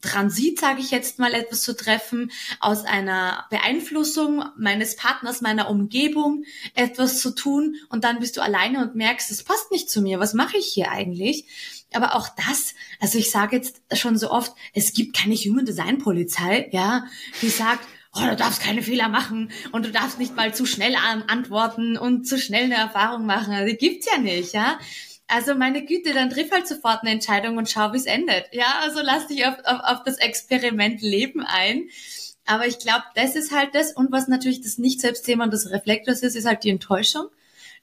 Transit, 0.04 0.60
sage 0.60 0.80
ich 0.80 0.90
jetzt 0.90 1.18
mal, 1.18 1.32
etwas 1.32 1.62
zu 1.62 1.74
treffen, 1.74 2.30
aus 2.60 2.84
einer 2.84 3.46
Beeinflussung 3.50 4.44
meines 4.56 4.96
Partners, 4.96 5.40
meiner 5.40 5.70
Umgebung 5.70 6.44
etwas 6.74 7.20
zu 7.20 7.34
tun 7.34 7.76
und 7.88 8.04
dann 8.04 8.20
bist 8.20 8.36
du 8.36 8.42
alleine 8.42 8.82
und 8.82 8.94
merkst, 8.94 9.30
es 9.30 9.42
passt 9.42 9.70
nicht 9.70 9.90
zu 9.90 10.02
mir, 10.02 10.20
was 10.20 10.34
mache 10.34 10.58
ich 10.58 10.66
hier 10.66 10.90
eigentlich? 10.90 11.46
Aber 11.94 12.16
auch 12.16 12.28
das, 12.28 12.74
also 13.00 13.18
ich 13.18 13.30
sage 13.30 13.56
jetzt 13.56 13.80
schon 13.94 14.18
so 14.18 14.30
oft, 14.30 14.52
es 14.74 14.92
gibt 14.92 15.16
keine 15.16 15.36
Human 15.36 15.64
Design 15.64 15.98
Polizei, 15.98 16.68
ja, 16.72 17.06
die 17.40 17.48
sagt, 17.48 17.86
oh, 18.14 18.26
du 18.28 18.36
darfst 18.36 18.62
keine 18.62 18.82
Fehler 18.82 19.08
machen 19.08 19.50
und 19.72 19.84
du 19.84 19.90
darfst 19.90 20.18
nicht 20.18 20.36
mal 20.36 20.54
zu 20.54 20.66
schnell 20.66 20.94
antworten 21.28 21.96
und 21.96 22.26
zu 22.26 22.38
schnell 22.38 22.64
eine 22.64 22.76
Erfahrung 22.76 23.26
machen. 23.26 23.52
Also, 23.52 23.70
die 23.70 23.78
gibt's 23.78 24.06
ja 24.10 24.18
nicht, 24.18 24.52
ja. 24.54 24.78
Also 25.26 25.54
meine 25.54 25.84
Güte, 25.84 26.12
dann 26.12 26.30
triff 26.30 26.50
halt 26.50 26.68
sofort 26.68 27.00
eine 27.02 27.10
Entscheidung 27.10 27.56
und 27.56 27.70
schau, 27.70 27.92
wie 27.92 27.96
es 27.96 28.04
endet. 28.06 28.44
Ja, 28.52 28.80
also 28.82 29.00
lass 29.02 29.26
dich 29.26 29.46
auf, 29.46 29.56
auf, 29.64 29.80
auf 29.82 30.02
das 30.04 30.18
Experiment 30.18 31.00
Leben 31.00 31.42
ein. 31.42 31.88
Aber 32.46 32.66
ich 32.66 32.78
glaube, 32.78 33.04
das 33.14 33.34
ist 33.34 33.52
halt 33.52 33.74
das. 33.74 33.92
Und 33.92 34.12
was 34.12 34.28
natürlich 34.28 34.60
das 34.60 34.76
Nicht-Selbstthema 34.76 35.46
des 35.46 35.70
Reflektors 35.70 36.22
ist, 36.22 36.36
ist 36.36 36.46
halt 36.46 36.62
die 36.62 36.70
Enttäuschung. 36.70 37.28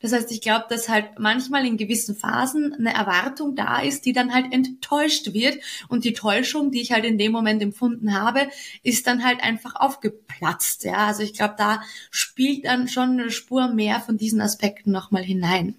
Das 0.01 0.13
heißt, 0.13 0.31
ich 0.31 0.41
glaube, 0.41 0.65
dass 0.69 0.89
halt 0.89 1.19
manchmal 1.19 1.65
in 1.65 1.77
gewissen 1.77 2.15
Phasen 2.15 2.73
eine 2.73 2.93
Erwartung 2.93 3.55
da 3.55 3.81
ist, 3.81 4.05
die 4.05 4.13
dann 4.13 4.33
halt 4.33 4.51
enttäuscht 4.51 5.33
wird. 5.33 5.59
Und 5.87 6.03
die 6.05 6.13
Täuschung, 6.13 6.71
die 6.71 6.81
ich 6.81 6.91
halt 6.91 7.05
in 7.05 7.17
dem 7.17 7.31
Moment 7.31 7.61
empfunden 7.61 8.13
habe, 8.13 8.47
ist 8.83 9.07
dann 9.07 9.23
halt 9.23 9.41
einfach 9.43 9.75
aufgeplatzt. 9.75 10.83
Ja, 10.83 11.07
also 11.07 11.23
ich 11.23 11.33
glaube, 11.33 11.55
da 11.57 11.81
spielt 12.09 12.65
dann 12.65 12.87
schon 12.87 13.11
eine 13.11 13.31
Spur 13.31 13.73
mehr 13.73 13.99
von 13.99 14.17
diesen 14.17 14.41
Aspekten 14.41 14.91
nochmal 14.91 15.23
hinein. 15.23 15.75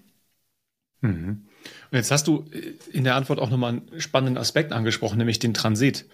Mhm. 1.01 1.45
Und 1.91 1.97
jetzt 1.97 2.11
hast 2.11 2.27
du 2.27 2.45
in 2.91 3.03
der 3.03 3.15
Antwort 3.15 3.39
auch 3.39 3.49
nochmal 3.49 3.73
einen 3.73 4.01
spannenden 4.01 4.37
Aspekt 4.37 4.71
angesprochen, 4.71 5.17
nämlich 5.17 5.39
den 5.39 5.53
Transit. 5.53 6.07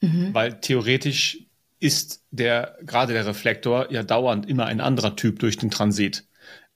Mhm. 0.00 0.32
Weil 0.32 0.60
theoretisch 0.60 1.46
ist 1.78 2.22
der, 2.30 2.78
gerade 2.82 3.12
der 3.12 3.26
Reflektor 3.26 3.90
ja 3.90 4.02
dauernd 4.02 4.48
immer 4.48 4.66
ein 4.66 4.80
anderer 4.80 5.16
Typ 5.16 5.38
durch 5.38 5.56
den 5.56 5.70
Transit. 5.70 6.26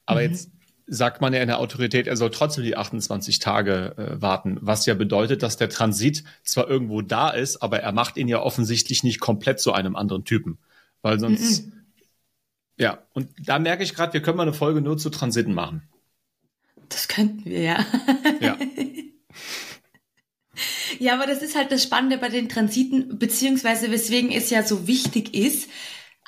Aber 0.07 0.21
mhm. 0.21 0.33
jetzt 0.33 0.51
sagt 0.93 1.21
man 1.21 1.33
ja 1.33 1.41
in 1.41 1.47
der 1.47 1.61
Autorität, 1.61 2.09
er 2.09 2.17
soll 2.17 2.31
trotzdem 2.31 2.65
die 2.65 2.77
28 2.77 3.39
Tage 3.39 3.95
äh, 3.97 4.21
warten, 4.21 4.59
was 4.61 4.87
ja 4.87 4.95
bedeutet, 4.95 5.43
dass 5.43 5.57
der 5.57 5.69
Transit 5.69 6.25
zwar 6.43 6.69
irgendwo 6.69 7.01
da 7.01 7.31
ist, 7.31 7.63
aber 7.63 7.81
er 7.81 7.93
macht 7.93 8.17
ihn 8.17 8.27
ja 8.27 8.43
offensichtlich 8.43 9.05
nicht 9.05 9.21
komplett 9.21 9.61
zu 9.61 9.73
einem 9.73 9.95
anderen 9.95 10.25
Typen, 10.25 10.59
weil 11.01 11.21
sonst 11.21 11.67
mhm. 11.67 11.73
ja, 12.77 12.99
und 13.13 13.29
da 13.39 13.61
merke 13.61 13.85
ich 13.85 13.95
gerade, 13.95 14.13
wir 14.13 14.21
können 14.21 14.37
mal 14.37 14.43
eine 14.43 14.53
Folge 14.53 14.81
nur 14.81 14.99
zu 14.99 15.11
Transiten 15.11 15.55
machen. 15.55 15.89
Das 16.89 17.07
könnten 17.07 17.45
wir 17.45 17.63
ja. 17.63 17.87
Ja. 18.41 18.59
Ja, 20.99 21.15
aber 21.15 21.27
das 21.27 21.41
ist 21.41 21.57
halt 21.57 21.73
das 21.73 21.83
Spannende 21.83 22.19
bei 22.19 22.29
den 22.29 22.51
Transiten, 22.51 23.19
beziehungsweise 23.19 23.91
weswegen 23.91 24.31
es 24.31 24.51
ja 24.51 24.63
so 24.63 24.87
wichtig 24.87 25.35
ist, 25.35 25.71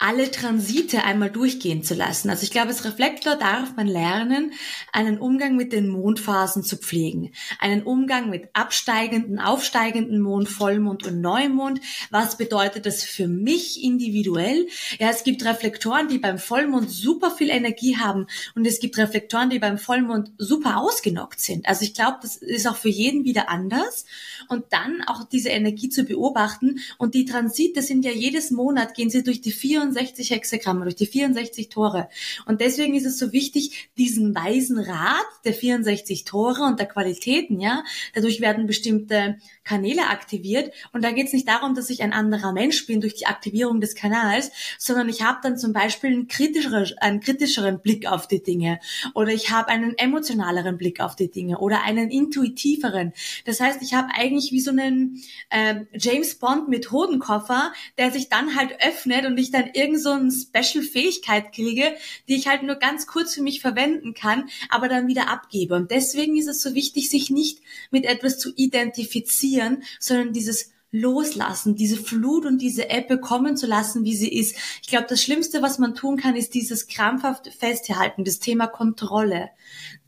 alle 0.02 0.32
Transite 0.32 1.04
einmal 1.04 1.30
durchgehen 1.30 1.84
zu 1.84 1.94
lassen. 1.94 2.28
Also 2.28 2.42
ich 2.42 2.50
glaube, 2.50 2.68
als 2.68 2.84
Reflektor 2.84 3.36
darf 3.36 3.76
man 3.76 3.86
lernen, 3.86 4.52
einen 4.92 5.18
Umgang 5.18 5.54
mit 5.54 5.72
den 5.72 5.88
Mondphasen 5.88 6.64
zu 6.64 6.76
pflegen. 6.76 7.30
Einen 7.60 7.84
Umgang 7.84 8.28
mit 8.28 8.48
absteigenden, 8.52 9.38
aufsteigenden 9.38 10.20
Mond, 10.20 10.48
Vollmond 10.48 11.06
und 11.06 11.20
Neumond. 11.20 11.80
Was 12.10 12.36
bedeutet 12.36 12.84
das 12.84 13.04
für 13.04 13.28
mich 13.28 13.80
individuell? 13.80 14.66
Ja, 14.98 15.08
es 15.10 15.22
gibt 15.22 15.44
Reflektoren, 15.44 16.08
die 16.08 16.18
beim 16.18 16.38
Vollmond 16.38 16.90
super 16.90 17.30
viel 17.30 17.50
Energie 17.50 17.96
haben 17.96 18.26
und 18.56 18.66
es 18.66 18.80
gibt 18.80 18.98
Reflektoren, 18.98 19.50
die 19.50 19.60
beim 19.60 19.78
Vollmond 19.78 20.32
super 20.36 20.78
ausgenockt 20.78 21.38
sind. 21.38 21.68
Also 21.68 21.84
ich 21.84 21.94
glaube, 21.94 22.18
das 22.22 22.36
ist 22.36 22.66
auch 22.66 22.76
für 22.76 22.88
jeden 22.88 23.24
wieder 23.24 23.48
anders. 23.48 24.04
Und 24.48 24.64
dann 24.70 25.02
auch 25.06 25.22
diese 25.28 25.50
Energie 25.50 25.88
zu 25.88 26.02
beobachten. 26.02 26.80
Und 26.98 27.14
die 27.14 27.24
Transite 27.24 27.82
sind 27.82 28.04
ja 28.04 28.10
jedes 28.10 28.50
Monat, 28.50 28.94
gehen 28.94 29.08
sie 29.08 29.22
durch 29.22 29.40
die 29.40 29.52
24 29.52 29.91
64 29.92 30.30
Hexagramme, 30.30 30.84
durch 30.84 30.96
die 30.96 31.06
64 31.06 31.68
Tore. 31.68 32.08
Und 32.46 32.60
deswegen 32.60 32.94
ist 32.94 33.06
es 33.06 33.18
so 33.18 33.32
wichtig, 33.32 33.90
diesen 33.96 34.34
weisen 34.34 34.78
Rat 34.78 35.26
der 35.44 35.54
64 35.54 36.24
Tore 36.24 36.62
und 36.62 36.78
der 36.78 36.86
Qualitäten, 36.86 37.60
ja, 37.60 37.84
dadurch 38.14 38.40
werden 38.40 38.66
bestimmte 38.66 39.38
Kanäle 39.64 40.08
aktiviert. 40.08 40.72
Und 40.92 41.04
da 41.04 41.12
geht 41.12 41.26
es 41.26 41.32
nicht 41.32 41.48
darum, 41.48 41.74
dass 41.74 41.90
ich 41.90 42.02
ein 42.02 42.12
anderer 42.12 42.52
Mensch 42.52 42.86
bin 42.86 43.00
durch 43.00 43.14
die 43.14 43.26
Aktivierung 43.26 43.80
des 43.80 43.94
Kanals, 43.94 44.50
sondern 44.78 45.08
ich 45.08 45.22
habe 45.22 45.38
dann 45.42 45.56
zum 45.56 45.72
Beispiel 45.72 46.10
einen 46.10 46.28
kritischeren, 46.28 46.92
einen 46.98 47.20
kritischeren 47.20 47.80
Blick 47.80 48.06
auf 48.06 48.26
die 48.26 48.42
Dinge 48.42 48.80
oder 49.14 49.32
ich 49.32 49.50
habe 49.50 49.68
einen 49.68 49.96
emotionaleren 49.96 50.78
Blick 50.78 51.00
auf 51.00 51.16
die 51.16 51.30
Dinge 51.30 51.58
oder 51.58 51.82
einen 51.82 52.10
intuitiveren. 52.10 53.12
Das 53.44 53.60
heißt, 53.60 53.82
ich 53.82 53.94
habe 53.94 54.08
eigentlich 54.14 54.52
wie 54.52 54.60
so 54.60 54.70
einen 54.70 55.22
äh, 55.50 55.84
James 55.94 56.36
Bond 56.36 56.68
Methodenkoffer, 56.68 57.72
der 57.98 58.10
sich 58.10 58.28
dann 58.28 58.56
halt 58.56 58.72
öffnet 58.84 59.26
und 59.26 59.38
ich 59.38 59.50
dann 59.50 59.66
irgend 59.74 60.00
so 60.00 60.10
eine 60.10 60.30
Special-Fähigkeit 60.30 61.52
kriege, 61.52 61.94
die 62.28 62.34
ich 62.34 62.48
halt 62.48 62.62
nur 62.62 62.76
ganz 62.76 63.06
kurz 63.06 63.34
für 63.34 63.42
mich 63.42 63.60
verwenden 63.60 64.14
kann, 64.14 64.48
aber 64.68 64.88
dann 64.88 65.08
wieder 65.08 65.28
abgebe. 65.28 65.74
Und 65.74 65.90
deswegen 65.90 66.36
ist 66.36 66.48
es 66.48 66.62
so 66.62 66.74
wichtig, 66.74 67.10
sich 67.10 67.30
nicht 67.30 67.60
mit 67.90 68.04
etwas 68.04 68.38
zu 68.38 68.52
identifizieren, 68.54 69.82
sondern 69.98 70.32
dieses 70.32 70.72
loslassen, 70.92 71.74
diese 71.74 71.96
Flut 71.96 72.44
und 72.44 72.58
diese 72.58 72.90
Ebbe 72.90 73.18
kommen 73.18 73.56
zu 73.56 73.66
lassen, 73.66 74.04
wie 74.04 74.14
sie 74.14 74.30
ist. 74.30 74.54
Ich 74.82 74.88
glaube, 74.88 75.06
das 75.08 75.22
Schlimmste, 75.22 75.62
was 75.62 75.78
man 75.78 75.94
tun 75.94 76.18
kann, 76.18 76.36
ist 76.36 76.52
dieses 76.52 76.86
krampfhaft 76.86 77.48
Festhalten, 77.48 78.24
das 78.24 78.38
Thema 78.38 78.66
Kontrolle 78.66 79.48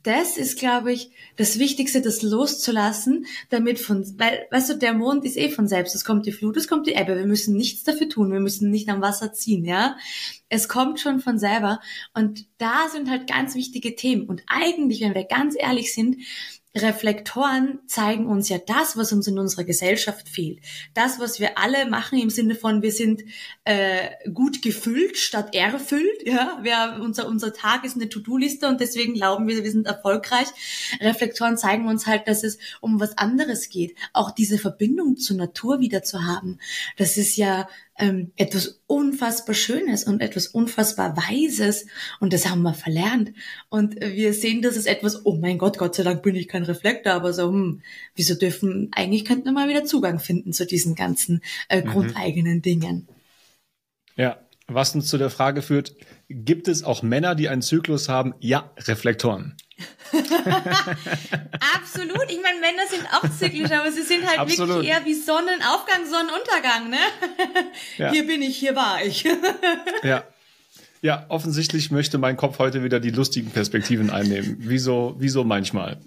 das 0.05 0.37
ist, 0.37 0.59
glaube 0.59 0.93
ich, 0.93 1.09
das 1.35 1.57
Wichtigste, 1.57 1.99
das 1.99 2.21
loszulassen, 2.21 3.25
damit 3.49 3.79
von, 3.79 4.05
weil, 4.19 4.45
weißt 4.51 4.69
du, 4.69 4.77
der 4.77 4.93
Mond 4.93 5.25
ist 5.25 5.35
eh 5.35 5.49
von 5.49 5.67
selbst. 5.67 5.95
Es 5.95 6.05
kommt 6.05 6.27
die 6.27 6.31
Flut, 6.31 6.57
es 6.57 6.67
kommt 6.67 6.85
die 6.85 6.93
Ebbe. 6.93 7.17
Wir 7.17 7.25
müssen 7.25 7.57
nichts 7.57 7.83
dafür 7.83 8.07
tun. 8.07 8.31
Wir 8.31 8.39
müssen 8.39 8.69
nicht 8.69 8.87
am 8.89 9.01
Wasser 9.01 9.33
ziehen, 9.33 9.65
ja. 9.65 9.97
Es 10.47 10.69
kommt 10.69 10.99
schon 10.99 11.19
von 11.19 11.39
selber. 11.39 11.79
Und 12.13 12.45
da 12.59 12.87
sind 12.91 13.09
halt 13.09 13.27
ganz 13.27 13.55
wichtige 13.55 13.95
Themen. 13.95 14.27
Und 14.27 14.43
eigentlich, 14.47 15.01
wenn 15.01 15.15
wir 15.15 15.23
ganz 15.23 15.55
ehrlich 15.57 15.91
sind, 15.91 16.17
Reflektoren 16.75 17.79
zeigen 17.87 18.27
uns 18.27 18.49
ja 18.49 18.57
das, 18.57 18.97
was 18.97 19.13
uns 19.13 19.27
in 19.27 19.39
unserer 19.39 19.63
Gesellschaft 19.63 20.27
fehlt. 20.27 20.59
Das, 20.93 21.19
was 21.19 21.39
wir 21.39 21.57
alle 21.57 21.89
machen 21.89 22.19
im 22.19 22.29
Sinne 22.29 22.55
von, 22.55 22.81
wir 22.81 22.91
sind 22.91 23.23
äh, 23.63 24.09
gut 24.33 24.61
gefüllt 24.61 25.17
statt 25.17 25.55
erfüllt. 25.55 26.25
Ja, 26.25 26.59
wir, 26.63 26.99
unser, 27.01 27.27
unser 27.27 27.53
Tag 27.53 27.85
ist 27.85 27.95
eine 27.95 28.09
To-Do-Liste 28.09 28.67
und 28.67 28.81
deswegen 28.81 29.13
glauben 29.13 29.47
wir, 29.47 29.63
wir 29.63 29.71
sind 29.71 29.87
erfolgreich. 29.87 30.47
Reflektoren 30.99 31.57
zeigen 31.57 31.87
uns 31.87 32.07
halt, 32.07 32.27
dass 32.27 32.43
es 32.43 32.57
um 32.81 32.99
was 32.99 33.17
anderes 33.17 33.69
geht. 33.69 33.95
Auch 34.11 34.31
diese 34.31 34.57
Verbindung 34.57 35.15
zur 35.15 35.37
Natur 35.37 35.79
wieder 35.79 36.03
zu 36.03 36.25
haben. 36.25 36.59
Das 36.97 37.15
ist 37.15 37.37
ja 37.37 37.69
ähm, 37.97 38.31
etwas 38.35 38.81
unfassbar 38.87 39.55
Schönes 39.55 40.03
und 40.03 40.21
etwas 40.21 40.47
unfassbar 40.47 41.15
Weises 41.15 41.85
und 42.19 42.33
das 42.33 42.47
haben 42.47 42.61
wir 42.61 42.73
verlernt. 42.73 43.31
Und 43.69 43.99
wir 44.01 44.33
sehen, 44.33 44.61
das 44.61 44.75
ist 44.75 44.87
etwas, 44.87 45.25
oh 45.25 45.35
mein 45.35 45.57
Gott, 45.57 45.77
Gott 45.77 45.95
sei 45.95 46.03
Dank 46.03 46.21
bin 46.21 46.35
ich 46.35 46.47
kein 46.47 46.64
Reflektor, 46.67 47.13
aber 47.13 47.33
so, 47.33 47.49
hm, 47.49 47.81
wieso 48.15 48.35
dürfen, 48.35 48.89
eigentlich 48.93 49.25
könnten 49.25 49.45
wir 49.45 49.51
mal 49.51 49.69
wieder 49.69 49.85
Zugang 49.85 50.19
finden 50.19 50.53
zu 50.53 50.65
diesen 50.65 50.95
ganzen 50.95 51.41
äh, 51.69 51.81
mhm. 51.81 51.89
grundeigenen 51.89 52.61
Dingen. 52.61 53.07
Ja, 54.15 54.37
was 54.67 54.95
uns 54.95 55.07
zu 55.07 55.17
der 55.17 55.29
Frage 55.29 55.61
führt, 55.61 55.93
gibt 56.29 56.67
es 56.67 56.83
auch 56.83 57.03
Männer, 57.03 57.35
die 57.35 57.49
einen 57.49 57.61
Zyklus 57.61 58.09
haben? 58.09 58.33
Ja, 58.39 58.71
Reflektoren. 58.77 59.55
Absolut. 60.11 62.25
Ich 62.29 62.41
meine, 62.41 62.59
Männer 62.61 62.87
sind 62.89 63.05
auch 63.11 63.29
zyklisch, 63.29 63.71
aber 63.71 63.91
sie 63.91 64.01
sind 64.01 64.25
halt 64.25 64.39
Absolut. 64.39 64.75
wirklich 64.75 64.89
eher 64.89 65.05
wie 65.05 65.13
Sonnenaufgang, 65.13 66.05
Sonnenuntergang, 66.09 66.89
ne? 66.89 66.97
Ja. 67.97 68.11
Hier 68.11 68.25
bin 68.25 68.41
ich, 68.41 68.57
hier 68.57 68.75
war 68.75 69.03
ich. 69.03 69.25
ja. 70.03 70.23
Ja, 71.01 71.25
offensichtlich 71.29 71.91
möchte 71.91 72.17
mein 72.17 72.35
Kopf 72.35 72.57
heute 72.57 72.83
wieder 72.83 72.99
die 72.99 73.11
lustigen 73.11 73.51
Perspektiven 73.51 74.09
einnehmen. 74.09 74.57
Wieso, 74.61 75.15
wieso 75.19 75.43
manchmal? 75.43 75.99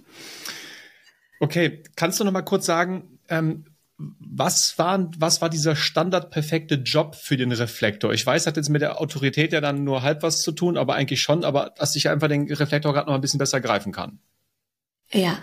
Okay, 1.40 1.82
kannst 1.96 2.18
du 2.20 2.24
noch 2.24 2.32
mal 2.32 2.42
kurz 2.42 2.66
sagen, 2.66 3.18
ähm, 3.28 3.64
was 3.98 4.78
war, 4.78 5.10
was 5.18 5.40
war 5.42 5.50
dieser 5.50 5.74
standardperfekte 5.74 6.76
Job 6.76 7.16
für 7.16 7.36
den 7.36 7.50
Reflektor? 7.50 8.12
Ich 8.12 8.24
weiß, 8.24 8.46
hat 8.46 8.56
jetzt 8.56 8.68
mit 8.68 8.80
der 8.80 9.00
Autorität 9.00 9.52
ja 9.52 9.60
dann 9.60 9.82
nur 9.82 10.02
halb 10.02 10.22
was 10.22 10.42
zu 10.42 10.52
tun, 10.52 10.76
aber 10.76 10.94
eigentlich 10.94 11.20
schon, 11.20 11.44
aber 11.44 11.74
dass 11.76 11.96
ich 11.96 12.08
einfach 12.08 12.28
den 12.28 12.50
Reflektor 12.52 12.92
gerade 12.92 13.08
noch 13.08 13.14
ein 13.14 13.20
bisschen 13.20 13.38
besser 13.38 13.60
greifen 13.60 13.92
kann. 13.92 14.20
Ja. 15.10 15.38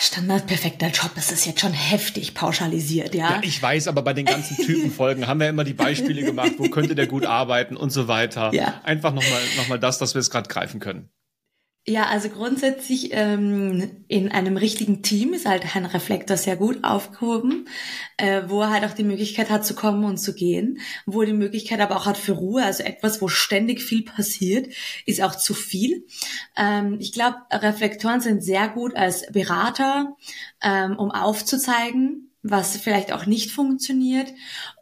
Standardperfekter 0.00 0.88
Job, 0.88 1.12
das 1.14 1.32
ist 1.32 1.46
jetzt 1.46 1.60
schon 1.60 1.72
heftig 1.72 2.34
pauschalisiert, 2.34 3.14
ja. 3.14 3.36
Ja, 3.36 3.40
ich 3.42 3.62
weiß, 3.62 3.88
aber 3.88 4.02
bei 4.02 4.12
den 4.12 4.26
ganzen 4.26 4.56
Typenfolgen 4.56 5.26
haben 5.26 5.40
wir 5.40 5.48
immer 5.48 5.64
die 5.64 5.74
Beispiele 5.74 6.24
gemacht, 6.24 6.52
wo 6.58 6.68
könnte 6.68 6.94
der 6.94 7.06
gut 7.06 7.24
arbeiten 7.24 7.76
und 7.76 7.90
so 7.90 8.08
weiter. 8.08 8.52
Ja. 8.52 8.80
Einfach 8.82 9.14
nochmal 9.14 9.40
noch 9.56 9.68
mal 9.68 9.78
das, 9.78 9.98
dass 9.98 10.14
wir 10.14 10.20
es 10.20 10.28
gerade 10.28 10.48
greifen 10.48 10.80
können. 10.80 11.08
Ja, 11.88 12.06
also 12.06 12.28
grundsätzlich 12.30 13.10
ähm, 13.12 14.04
in 14.08 14.32
einem 14.32 14.56
richtigen 14.56 15.04
Team 15.04 15.32
ist 15.34 15.46
halt 15.46 15.76
ein 15.76 15.86
Reflektor 15.86 16.36
sehr 16.36 16.56
gut 16.56 16.82
aufgehoben, 16.82 17.68
äh, 18.16 18.42
wo 18.48 18.62
er 18.62 18.70
halt 18.70 18.84
auch 18.84 18.92
die 18.92 19.04
Möglichkeit 19.04 19.50
hat 19.50 19.64
zu 19.64 19.76
kommen 19.76 20.02
und 20.02 20.18
zu 20.18 20.34
gehen, 20.34 20.80
wo 21.06 21.20
er 21.20 21.26
die 21.28 21.32
Möglichkeit 21.32 21.78
aber 21.78 21.94
auch 21.94 22.06
hat 22.06 22.18
für 22.18 22.32
Ruhe, 22.32 22.64
also 22.64 22.82
etwas, 22.82 23.22
wo 23.22 23.28
ständig 23.28 23.80
viel 23.82 24.02
passiert, 24.02 24.66
ist 25.06 25.22
auch 25.22 25.36
zu 25.36 25.54
viel. 25.54 26.04
Ähm, 26.56 26.96
ich 26.98 27.12
glaube, 27.12 27.36
Reflektoren 27.52 28.20
sind 28.20 28.42
sehr 28.42 28.68
gut 28.68 28.96
als 28.96 29.30
Berater, 29.30 30.16
ähm, 30.62 30.98
um 30.98 31.12
aufzuzeigen, 31.12 32.32
was 32.42 32.76
vielleicht 32.78 33.12
auch 33.12 33.26
nicht 33.26 33.52
funktioniert, 33.52 34.32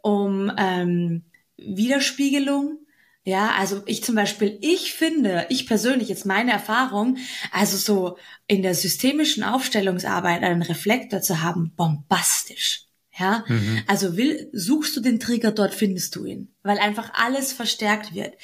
um 0.01 0.51
ähm, 0.57 1.25
Widerspiegelung 1.57 2.79
ja, 3.27 3.55
also 3.57 3.81
ich 3.87 4.03
zum 4.03 4.13
Beispiel, 4.13 4.59
ich 4.61 4.93
finde, 4.93 5.47
ich 5.49 5.65
persönlich, 5.65 6.09
jetzt 6.09 6.27
meine 6.27 6.51
Erfahrung, 6.51 7.17
also 7.51 7.75
so 7.75 8.17
in 8.45 8.61
der 8.61 8.75
systemischen 8.75 9.43
Aufstellungsarbeit 9.43 10.43
einen 10.43 10.61
Reflektor 10.61 11.21
zu 11.21 11.41
haben, 11.41 11.73
bombastisch. 11.75 12.83
Ja, 13.17 13.43
mhm. 13.47 13.81
also 13.87 14.15
will, 14.15 14.49
suchst 14.53 14.95
du 14.95 15.01
den 15.01 15.19
Trigger, 15.19 15.51
dort 15.51 15.73
findest 15.73 16.15
du 16.15 16.25
ihn, 16.25 16.53
weil 16.61 16.77
einfach 16.77 17.13
alles 17.13 17.51
verstärkt 17.51 18.13
wird. 18.13 18.35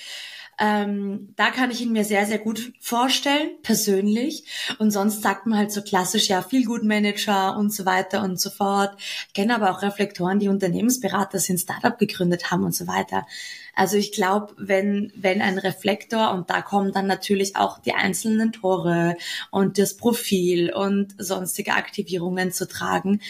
Ähm, 0.63 1.34
da 1.38 1.50
kann 1.50 1.72
ich 1.72 1.82
ihn 1.82 1.91
mir 1.91 2.06
sehr, 2.06 2.27
sehr 2.27 2.38
gut 2.38 2.72
vorstellen, 2.80 3.50
persönlich. 3.63 4.46
Und 4.77 4.91
sonst 4.91 5.24
sagt 5.24 5.48
man 5.48 5.58
halt 5.58 5.72
so 5.72 5.82
klassisch, 5.82 6.30
ja, 6.30 6.44
viel 6.44 6.65
gut 6.65 6.84
Manager 6.84 7.58
und 7.58 7.74
so 7.74 7.88
weiter 7.88 8.24
und 8.24 8.39
so 8.39 8.51
fort. 8.51 8.96
Ich 9.27 9.34
kenne 9.34 9.56
aber 9.56 9.72
auch 9.72 9.82
Reflektoren, 9.82 10.38
die 10.38 10.50
Unternehmensberater 10.50 11.39
sind, 11.39 11.60
Startup 11.60 11.98
gegründet 11.98 12.51
haben 12.51 12.63
und 12.63 12.75
so 12.75 12.86
weiter. 12.86 13.25
Also 13.74 13.98
ich 13.98 14.12
glaube, 14.12 14.53
wenn, 14.60 15.12
wenn 15.15 15.41
ein 15.41 15.58
Reflektor, 15.58 16.32
und 16.32 16.51
da 16.51 16.62
kommen 16.62 16.91
dann 16.91 17.08
natürlich 17.08 17.56
auch 17.56 17.80
die 17.80 17.94
einzelnen 17.94 18.51
Tore 18.51 19.18
und 19.50 19.80
das 19.80 19.98
Profil 19.98 20.72
und 20.72 21.15
sonstige 21.18 21.74
Aktivierungen 21.74 22.51
zu 22.51 22.68
tragen. 22.68 23.22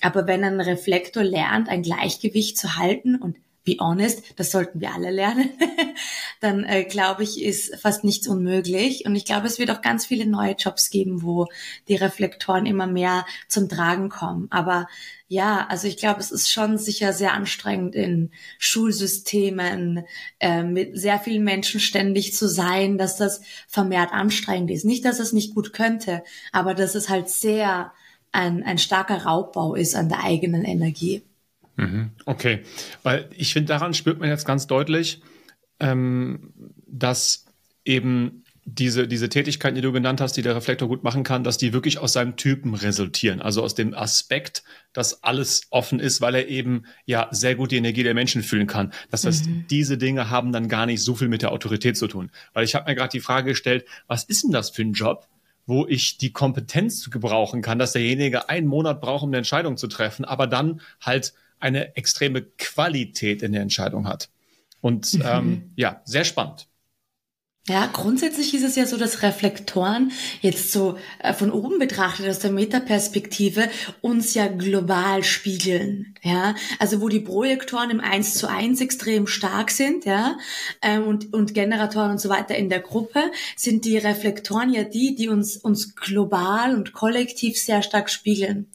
Aber 0.00 0.26
wenn 0.26 0.42
ein 0.42 0.60
Reflektor 0.60 1.22
lernt, 1.22 1.68
ein 1.68 1.82
Gleichgewicht 1.82 2.58
zu 2.58 2.78
halten 2.78 3.14
und 3.14 3.36
be 3.64 3.76
honest, 3.78 4.22
das 4.36 4.50
sollten 4.50 4.80
wir 4.80 4.94
alle 4.94 5.10
lernen, 5.10 5.50
dann 6.40 6.64
äh, 6.64 6.84
glaube 6.84 7.22
ich, 7.22 7.42
ist 7.42 7.76
fast 7.76 8.04
nichts 8.04 8.26
unmöglich. 8.26 9.04
Und 9.04 9.14
ich 9.14 9.24
glaube, 9.24 9.46
es 9.46 9.58
wird 9.58 9.70
auch 9.70 9.82
ganz 9.82 10.06
viele 10.06 10.26
neue 10.26 10.54
Jobs 10.54 10.90
geben, 10.90 11.22
wo 11.22 11.46
die 11.88 11.96
Reflektoren 11.96 12.66
immer 12.66 12.86
mehr 12.86 13.26
zum 13.48 13.68
Tragen 13.68 14.08
kommen. 14.08 14.48
Aber 14.50 14.88
ja, 15.28 15.66
also 15.68 15.86
ich 15.86 15.96
glaube, 15.96 16.20
es 16.20 16.32
ist 16.32 16.50
schon 16.50 16.78
sicher 16.78 17.12
sehr 17.12 17.34
anstrengend 17.34 17.94
in 17.94 18.30
Schulsystemen 18.58 20.04
äh, 20.40 20.62
mit 20.62 20.98
sehr 20.98 21.20
vielen 21.20 21.44
Menschen 21.44 21.80
ständig 21.80 22.34
zu 22.34 22.48
sein, 22.48 22.98
dass 22.98 23.16
das 23.16 23.42
vermehrt 23.68 24.12
anstrengend 24.12 24.70
ist. 24.70 24.84
Nicht, 24.84 25.04
dass 25.04 25.20
es 25.20 25.32
nicht 25.32 25.54
gut 25.54 25.72
könnte, 25.72 26.24
aber 26.50 26.74
dass 26.74 26.94
es 26.94 27.08
halt 27.08 27.28
sehr 27.28 27.92
ein, 28.32 28.62
ein 28.62 28.78
starker 28.78 29.24
Raubbau 29.24 29.74
ist 29.74 29.94
an 29.94 30.08
der 30.08 30.24
eigenen 30.24 30.64
Energie. 30.64 31.22
Mhm. 31.80 32.10
Okay, 32.26 32.60
weil 33.02 33.28
ich 33.36 33.52
finde, 33.52 33.68
daran 33.68 33.94
spürt 33.94 34.20
man 34.20 34.28
jetzt 34.28 34.44
ganz 34.44 34.66
deutlich, 34.66 35.22
ähm, 35.78 36.52
dass 36.86 37.46
eben 37.84 38.44
diese, 38.66 39.08
diese 39.08 39.30
Tätigkeiten, 39.30 39.74
die 39.74 39.80
du 39.80 39.90
genannt 39.90 40.20
hast, 40.20 40.36
die 40.36 40.42
der 40.42 40.54
Reflektor 40.54 40.86
gut 40.86 41.02
machen 41.02 41.24
kann, 41.24 41.42
dass 41.42 41.56
die 41.56 41.72
wirklich 41.72 41.98
aus 41.98 42.12
seinem 42.12 42.36
Typen 42.36 42.74
resultieren. 42.74 43.40
Also 43.40 43.62
aus 43.62 43.74
dem 43.74 43.94
Aspekt, 43.94 44.62
dass 44.92 45.24
alles 45.24 45.62
offen 45.70 45.98
ist, 45.98 46.20
weil 46.20 46.34
er 46.34 46.48
eben 46.48 46.84
ja 47.06 47.28
sehr 47.30 47.54
gut 47.54 47.72
die 47.72 47.78
Energie 47.78 48.02
der 48.02 48.14
Menschen 48.14 48.42
fühlen 48.42 48.66
kann. 48.66 48.92
Das 49.10 49.24
heißt, 49.24 49.46
mhm. 49.46 49.64
diese 49.70 49.96
Dinge 49.96 50.28
haben 50.28 50.52
dann 50.52 50.68
gar 50.68 50.86
nicht 50.86 51.02
so 51.02 51.14
viel 51.14 51.28
mit 51.28 51.42
der 51.42 51.52
Autorität 51.52 51.96
zu 51.96 52.06
tun. 52.06 52.30
Weil 52.52 52.64
ich 52.64 52.74
habe 52.74 52.88
mir 52.90 52.94
gerade 52.94 53.10
die 53.10 53.20
Frage 53.20 53.50
gestellt, 53.50 53.86
was 54.06 54.24
ist 54.24 54.44
denn 54.44 54.52
das 54.52 54.70
für 54.70 54.82
ein 54.82 54.92
Job, 54.92 55.26
wo 55.66 55.86
ich 55.86 56.18
die 56.18 56.32
Kompetenz 56.32 57.10
gebrauchen 57.10 57.62
kann, 57.62 57.78
dass 57.78 57.92
derjenige 57.92 58.48
einen 58.48 58.66
Monat 58.66 59.00
braucht, 59.00 59.22
um 59.22 59.30
eine 59.30 59.38
Entscheidung 59.38 59.78
zu 59.78 59.88
treffen, 59.88 60.24
aber 60.24 60.46
dann 60.46 60.80
halt 61.00 61.32
eine 61.60 61.96
extreme 61.96 62.42
Qualität 62.42 63.42
in 63.42 63.52
der 63.52 63.62
Entscheidung 63.62 64.06
hat. 64.06 64.30
Und 64.80 65.14
mhm. 65.14 65.22
ähm, 65.24 65.72
ja, 65.76 66.00
sehr 66.04 66.24
spannend. 66.24 66.66
Ja, 67.68 67.86
grundsätzlich 67.92 68.54
ist 68.54 68.64
es 68.64 68.74
ja 68.74 68.86
so, 68.86 68.96
dass 68.96 69.22
Reflektoren 69.22 70.12
jetzt 70.40 70.72
so 70.72 70.96
äh, 71.18 71.34
von 71.34 71.52
oben 71.52 71.78
betrachtet 71.78 72.26
aus 72.26 72.38
der 72.38 72.50
Metaperspektive 72.50 73.68
uns 74.00 74.32
ja 74.32 74.48
global 74.48 75.22
spiegeln, 75.22 76.14
ja. 76.22 76.54
Also 76.78 77.02
wo 77.02 77.08
die 77.08 77.20
Projektoren 77.20 77.90
im 77.90 78.00
Eins 78.00 78.34
zu 78.34 78.48
eins 78.48 78.80
extrem 78.80 79.26
stark 79.26 79.70
sind, 79.70 80.06
ja, 80.06 80.38
ähm, 80.80 81.04
und, 81.06 81.34
und 81.34 81.52
Generatoren 81.52 82.12
und 82.12 82.20
so 82.20 82.30
weiter 82.30 82.56
in 82.56 82.70
der 82.70 82.80
Gruppe, 82.80 83.30
sind 83.56 83.84
die 83.84 83.98
Reflektoren 83.98 84.72
ja 84.72 84.82
die, 84.82 85.14
die 85.14 85.28
uns, 85.28 85.58
uns 85.58 85.94
global 85.94 86.74
und 86.74 86.94
kollektiv 86.94 87.56
sehr 87.56 87.82
stark 87.82 88.08
spiegeln. 88.08 88.68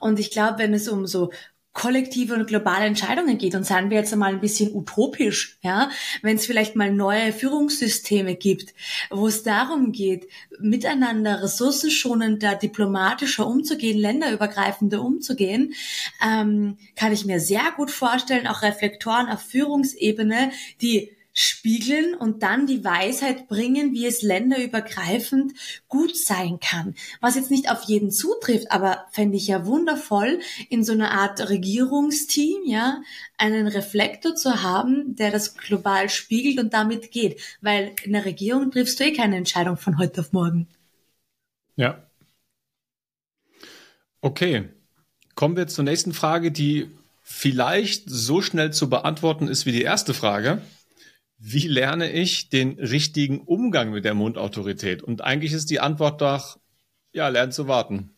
Und 0.00 0.18
ich 0.18 0.32
glaube, 0.32 0.58
wenn 0.58 0.74
es 0.74 0.88
um 0.88 1.06
so 1.06 1.30
kollektive 1.74 2.34
und 2.34 2.46
globale 2.46 2.86
Entscheidungen 2.86 3.36
geht. 3.36 3.54
Und 3.54 3.66
seien 3.66 3.90
wir 3.90 3.98
jetzt 3.98 4.12
einmal 4.12 4.32
ein 4.32 4.40
bisschen 4.40 4.74
utopisch, 4.74 5.58
ja, 5.60 5.90
wenn 6.22 6.36
es 6.36 6.46
vielleicht 6.46 6.76
mal 6.76 6.92
neue 6.92 7.32
Führungssysteme 7.32 8.36
gibt, 8.36 8.74
wo 9.10 9.26
es 9.26 9.42
darum 9.42 9.92
geht, 9.92 10.28
miteinander 10.60 11.42
ressourcenschonender, 11.42 12.54
diplomatischer 12.54 13.46
umzugehen, 13.46 13.98
länderübergreifender 13.98 15.02
umzugehen, 15.02 15.74
ähm, 16.24 16.78
kann 16.94 17.12
ich 17.12 17.26
mir 17.26 17.40
sehr 17.40 17.72
gut 17.76 17.90
vorstellen, 17.90 18.46
auch 18.46 18.62
Reflektoren 18.62 19.28
auf 19.28 19.42
Führungsebene, 19.42 20.52
die 20.80 21.10
spiegeln 21.34 22.14
und 22.14 22.44
dann 22.44 22.66
die 22.66 22.84
Weisheit 22.84 23.48
bringen, 23.48 23.92
wie 23.92 24.06
es 24.06 24.22
länderübergreifend 24.22 25.52
gut 25.88 26.16
sein 26.16 26.60
kann. 26.60 26.94
Was 27.20 27.34
jetzt 27.34 27.50
nicht 27.50 27.70
auf 27.70 27.82
jeden 27.82 28.12
zutrifft, 28.12 28.70
aber 28.70 29.04
fände 29.10 29.36
ich 29.36 29.48
ja 29.48 29.66
wundervoll, 29.66 30.38
in 30.70 30.84
so 30.84 30.92
einer 30.92 31.10
Art 31.10 31.50
Regierungsteam, 31.50 32.62
ja, 32.64 33.02
einen 33.36 33.66
Reflektor 33.66 34.36
zu 34.36 34.62
haben, 34.62 35.16
der 35.16 35.32
das 35.32 35.56
global 35.56 36.08
spiegelt 36.08 36.60
und 36.60 36.72
damit 36.72 37.10
geht. 37.10 37.40
Weil 37.60 37.96
in 38.04 38.12
der 38.12 38.24
Regierung 38.24 38.70
triffst 38.70 39.00
du 39.00 39.04
eh 39.04 39.12
keine 39.12 39.36
Entscheidung 39.36 39.76
von 39.76 39.98
heute 39.98 40.20
auf 40.20 40.32
morgen. 40.32 40.68
Ja. 41.74 42.06
Okay. 44.20 44.68
Kommen 45.34 45.56
wir 45.56 45.66
zur 45.66 45.82
nächsten 45.82 46.14
Frage, 46.14 46.52
die 46.52 46.88
vielleicht 47.24 48.04
so 48.06 48.40
schnell 48.40 48.72
zu 48.72 48.88
beantworten 48.88 49.48
ist 49.48 49.66
wie 49.66 49.72
die 49.72 49.82
erste 49.82 50.14
Frage 50.14 50.62
wie 51.46 51.68
lerne 51.68 52.10
ich 52.10 52.48
den 52.48 52.78
richtigen 52.78 53.40
Umgang 53.40 53.90
mit 53.90 54.06
der 54.06 54.14
Mundautorität? 54.14 55.02
Und 55.02 55.20
eigentlich 55.20 55.52
ist 55.52 55.68
die 55.68 55.78
Antwort 55.78 56.22
doch, 56.22 56.58
ja, 57.12 57.28
lernen 57.28 57.52
zu 57.52 57.68
warten. 57.68 58.13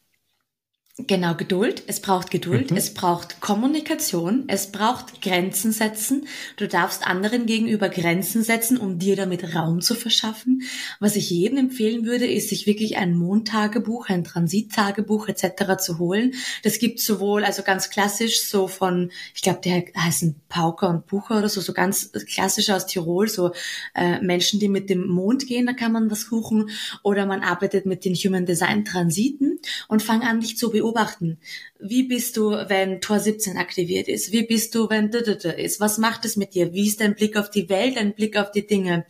Genau, 0.98 1.34
Geduld. 1.34 1.82
Es 1.88 2.00
braucht 2.00 2.30
Geduld. 2.30 2.70
Mhm. 2.70 2.76
Es 2.78 2.94
braucht 2.94 3.42
Kommunikation. 3.42 4.44
Es 4.46 4.72
braucht 4.72 5.20
Grenzen 5.20 5.70
setzen. 5.70 6.26
Du 6.56 6.66
darfst 6.66 7.06
anderen 7.06 7.44
gegenüber 7.44 7.90
Grenzen 7.90 8.42
setzen, 8.42 8.78
um 8.78 8.98
dir 8.98 9.14
damit 9.14 9.54
Raum 9.54 9.82
zu 9.82 9.94
verschaffen. 9.94 10.62
Was 10.98 11.14
ich 11.16 11.28
jedem 11.28 11.58
empfehlen 11.58 12.06
würde, 12.06 12.26
ist, 12.26 12.48
sich 12.48 12.66
wirklich 12.66 12.96
ein 12.96 13.14
Mondtagebuch, 13.14 14.08
ein 14.08 14.24
Transittagebuch 14.24 15.28
etc. 15.28 15.76
zu 15.78 15.98
holen. 15.98 16.32
Das 16.62 16.78
gibt 16.78 16.98
sowohl, 16.98 17.44
also 17.44 17.62
ganz 17.62 17.90
klassisch, 17.90 18.44
so 18.44 18.66
von, 18.66 19.10
ich 19.34 19.42
glaube, 19.42 19.60
der 19.62 19.84
heißen 19.98 20.36
Pauker 20.48 20.88
und 20.88 21.06
Bucher 21.06 21.36
oder 21.36 21.50
so, 21.50 21.60
so 21.60 21.74
ganz 21.74 22.10
klassisch 22.26 22.70
aus 22.70 22.86
Tirol, 22.86 23.28
so 23.28 23.52
äh, 23.94 24.18
Menschen, 24.22 24.60
die 24.60 24.68
mit 24.70 24.88
dem 24.88 25.06
Mond 25.06 25.46
gehen, 25.46 25.66
da 25.66 25.74
kann 25.74 25.92
man 25.92 26.10
was 26.10 26.22
suchen. 26.22 26.70
Oder 27.02 27.26
man 27.26 27.42
arbeitet 27.42 27.84
mit 27.84 28.06
den 28.06 28.14
Human 28.14 28.46
Design 28.46 28.86
Transiten 28.86 29.58
und 29.88 30.02
fang 30.02 30.22
an, 30.22 30.40
dich 30.40 30.56
zu 30.56 30.70
beobachten 30.70 30.85
beobachten. 30.86 31.38
Wie 31.78 32.04
bist 32.04 32.36
du, 32.36 32.52
wenn 32.52 33.00
Tor 33.00 33.20
17 33.20 33.58
aktiviert 33.58 34.08
ist? 34.08 34.32
Wie 34.32 34.44
bist 34.44 34.74
du, 34.74 34.88
wenn 34.88 35.10
Dödödö 35.10 35.50
ist? 35.50 35.78
Was 35.80 35.98
macht 35.98 36.24
es 36.24 36.36
mit 36.36 36.54
dir? 36.54 36.72
Wie 36.72 36.86
ist 36.86 37.00
dein 37.00 37.14
Blick 37.14 37.36
auf 37.36 37.50
die 37.50 37.68
Welt, 37.68 37.96
dein 37.96 38.14
Blick 38.14 38.36
auf 38.38 38.50
die 38.50 38.66
Dinge? 38.66 39.04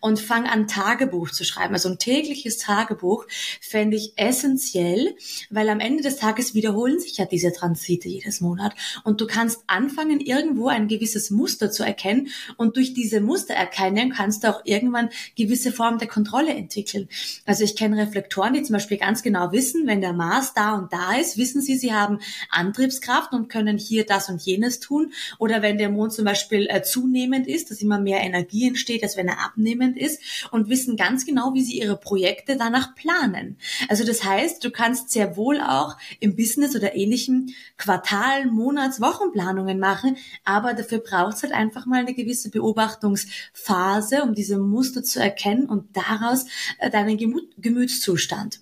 Und 0.00 0.18
fang 0.18 0.46
an, 0.46 0.66
Tagebuch 0.66 1.30
zu 1.30 1.44
schreiben. 1.44 1.74
Also 1.74 1.90
ein 1.90 1.98
tägliches 1.98 2.58
Tagebuch 2.58 3.26
fände 3.60 3.96
ich 3.96 4.14
essentiell, 4.16 5.14
weil 5.50 5.68
am 5.68 5.80
Ende 5.80 6.02
des 6.02 6.16
Tages 6.16 6.54
wiederholen 6.54 7.00
sich 7.00 7.18
ja 7.18 7.26
diese 7.26 7.52
Transite 7.52 8.08
jedes 8.08 8.40
Monat. 8.40 8.74
Und 9.04 9.20
du 9.20 9.26
kannst 9.26 9.60
anfangen, 9.66 10.20
irgendwo 10.20 10.68
ein 10.68 10.88
gewisses 10.88 11.30
Muster 11.30 11.70
zu 11.70 11.82
erkennen. 11.82 12.28
Und 12.56 12.76
durch 12.76 12.94
diese 12.94 13.20
Mustererkennung 13.20 14.10
kannst 14.10 14.44
du 14.44 14.48
auch 14.48 14.62
irgendwann 14.64 15.10
gewisse 15.36 15.70
Formen 15.70 15.98
der 15.98 16.08
Kontrolle 16.08 16.54
entwickeln. 16.54 17.08
Also 17.44 17.64
ich 17.64 17.76
kenne 17.76 17.98
Reflektoren, 17.98 18.54
die 18.54 18.62
zum 18.62 18.74
Beispiel 18.74 18.96
ganz 18.96 19.22
genau 19.22 19.52
wissen, 19.52 19.86
wenn 19.86 20.00
der 20.00 20.14
Mars 20.14 20.54
da 20.54 20.76
und 20.76 20.92
da 20.92 21.15
ist, 21.20 21.36
wissen 21.36 21.60
sie, 21.60 21.76
sie 21.76 21.92
haben 21.92 22.20
Antriebskraft 22.50 23.32
und 23.32 23.48
können 23.48 23.78
hier 23.78 24.06
das 24.06 24.28
und 24.28 24.42
jenes 24.42 24.80
tun. 24.80 25.12
Oder 25.38 25.62
wenn 25.62 25.78
der 25.78 25.90
Mond 25.90 26.12
zum 26.12 26.24
Beispiel 26.24 26.66
äh, 26.70 26.82
zunehmend 26.82 27.46
ist, 27.46 27.70
dass 27.70 27.80
immer 27.80 27.98
mehr 27.98 28.20
Energie 28.20 28.66
entsteht, 28.68 29.02
als 29.02 29.16
wenn 29.16 29.28
er 29.28 29.44
abnehmend 29.44 29.96
ist 29.96 30.20
und 30.50 30.68
wissen 30.68 30.96
ganz 30.96 31.26
genau, 31.26 31.54
wie 31.54 31.62
sie 31.62 31.78
ihre 31.78 31.96
Projekte 31.96 32.56
danach 32.56 32.94
planen. 32.94 33.58
Also 33.88 34.04
das 34.04 34.24
heißt, 34.24 34.64
du 34.64 34.70
kannst 34.70 35.10
sehr 35.10 35.36
wohl 35.36 35.60
auch 35.60 35.96
im 36.20 36.36
Business 36.36 36.76
oder 36.76 36.94
ähnlichem 36.94 37.54
Quartal, 37.76 38.46
Monats, 38.46 39.00
Wochenplanungen 39.00 39.78
machen, 39.78 40.16
aber 40.44 40.74
dafür 40.74 40.98
braucht 40.98 41.36
es 41.36 41.42
halt 41.42 41.52
einfach 41.52 41.86
mal 41.86 42.00
eine 42.00 42.14
gewisse 42.14 42.50
Beobachtungsphase, 42.50 44.22
um 44.22 44.34
diese 44.34 44.58
Muster 44.58 45.02
zu 45.02 45.20
erkennen 45.20 45.66
und 45.66 45.96
daraus 45.96 46.46
äh, 46.78 46.90
deinen 46.90 47.16
Gemüt 47.16 47.54
Gemütszustand. 47.58 48.60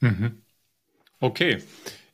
Mhm. 0.00 0.41
Okay. 1.22 1.62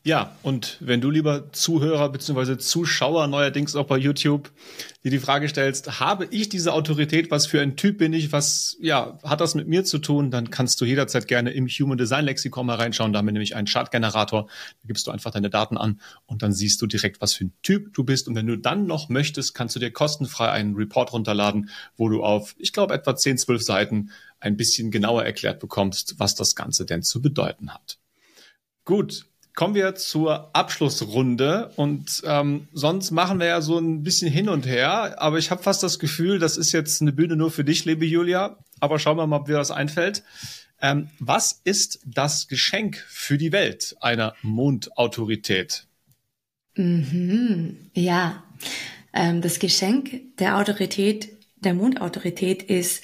Ja, 0.05 0.37
und 0.43 0.77
wenn 0.81 1.01
du 1.01 1.11
lieber 1.11 1.51
Zuhörer 1.53 2.11
bzw. 2.11 2.59
Zuschauer 2.59 3.27
neuerdings 3.27 3.75
auch 3.75 3.87
bei 3.87 3.97
YouTube 3.97 4.51
dir 5.03 5.11
die 5.11 5.19
Frage 5.19 5.49
stellst, 5.49 5.99
habe 5.99 6.27
ich 6.31 6.51
diese 6.51 6.75
Autorität, 6.75 7.31
was 7.31 7.47
für 7.47 7.61
ein 7.63 7.77
Typ 7.77 7.99
bin 7.99 8.13
ich, 8.13 8.33
was 8.33 8.77
ja, 8.81 9.19
hat 9.25 9.41
das 9.41 9.55
mit 9.55 9.67
mir 9.67 9.85
zu 9.85 9.99
tun, 9.99 10.31
dann 10.31 10.51
kannst 10.51 10.81
du 10.81 10.85
jederzeit 10.85 11.27
gerne 11.27 11.51
im 11.51 11.69
Human 11.69 11.97
Design 11.97 12.27
Lexikon 12.27 12.67
mal 12.67 12.77
reinschauen, 12.77 13.13
da 13.13 13.19
haben 13.19 13.27
wir 13.27 13.33
nämlich 13.33 13.57
einen 13.57 13.67
Chartgenerator, 13.67 14.47
da 14.47 14.87
gibst 14.87 15.07
du 15.07 15.11
einfach 15.11 15.31
deine 15.31 15.51
Daten 15.51 15.79
an 15.79 16.01
und 16.27 16.43
dann 16.43 16.53
siehst 16.53 16.83
du 16.83 16.87
direkt, 16.87 17.23
was 17.23 17.33
für 17.33 17.47
ein 17.47 17.55
Typ 17.63 17.95
du 17.95 18.05
bist 18.05 18.29
und 18.29 18.35
wenn 18.35 18.47
du 18.47 18.57
dann 18.57 18.87
noch 18.87 19.09
möchtest, 19.09 19.55
kannst 19.55 19.75
du 19.75 19.81
dir 19.81 19.91
kostenfrei 19.91 20.51
einen 20.51 20.75
Report 20.75 21.13
runterladen, 21.15 21.71
wo 21.97 22.11
du 22.11 22.23
auf, 22.23 22.55
ich 22.59 22.75
glaube, 22.75 22.93
etwa 22.93 23.17
10, 23.17 23.39
12 23.39 23.63
Seiten 23.63 24.11
ein 24.39 24.59
bisschen 24.59 24.91
genauer 24.91 25.25
erklärt 25.25 25.61
bekommst, 25.61 26.15
was 26.19 26.35
das 26.35 26.55
Ganze 26.55 26.85
denn 26.87 27.03
zu 27.03 27.23
bedeuten 27.23 27.75
hat. 27.75 27.99
Gut, 28.89 29.27
kommen 29.55 29.75
wir 29.75 29.97
zur 29.97 30.49
Abschlussrunde 30.57 31.73
und 31.77 32.23
ähm, 32.25 32.69
sonst 32.73 33.11
machen 33.11 33.39
wir 33.39 33.47
ja 33.47 33.61
so 33.61 33.77
ein 33.79 34.03
bisschen 34.03 34.33
hin 34.33 34.49
und 34.49 34.67
her, 34.67 35.21
aber 35.21 35.37
ich 35.37 35.51
habe 35.51 35.63
fast 35.63 35.83
das 35.83 35.99
Gefühl, 35.99 36.39
das 36.39 36.57
ist 36.57 36.73
jetzt 36.73 37.03
eine 37.03 37.13
Bühne 37.13 37.37
nur 37.37 37.51
für 37.51 37.65
dich, 37.65 37.85
liebe 37.85 38.07
Julia, 38.07 38.57
aber 38.81 38.99
schauen 38.99 39.19
wir 39.19 39.27
mal, 39.27 39.41
ob 39.41 39.47
dir 39.47 39.59
das 39.59 39.71
einfällt. 39.71 40.23
Ähm, 40.81 41.11
was 41.19 41.61
ist 41.65 42.01
das 42.07 42.49
Geschenk 42.49 42.97
für 43.11 43.37
die 43.37 43.53
Welt 43.53 43.95
einer 44.01 44.35
Mondautorität? 44.41 45.87
Mhm, 46.75 47.91
ja, 47.93 48.43
ähm, 49.13 49.43
das 49.43 49.59
Geschenk 49.59 50.39
der 50.39 50.57
Autorität, 50.57 51.29
der 51.57 51.75
Mondautorität 51.75 52.63
ist 52.63 53.03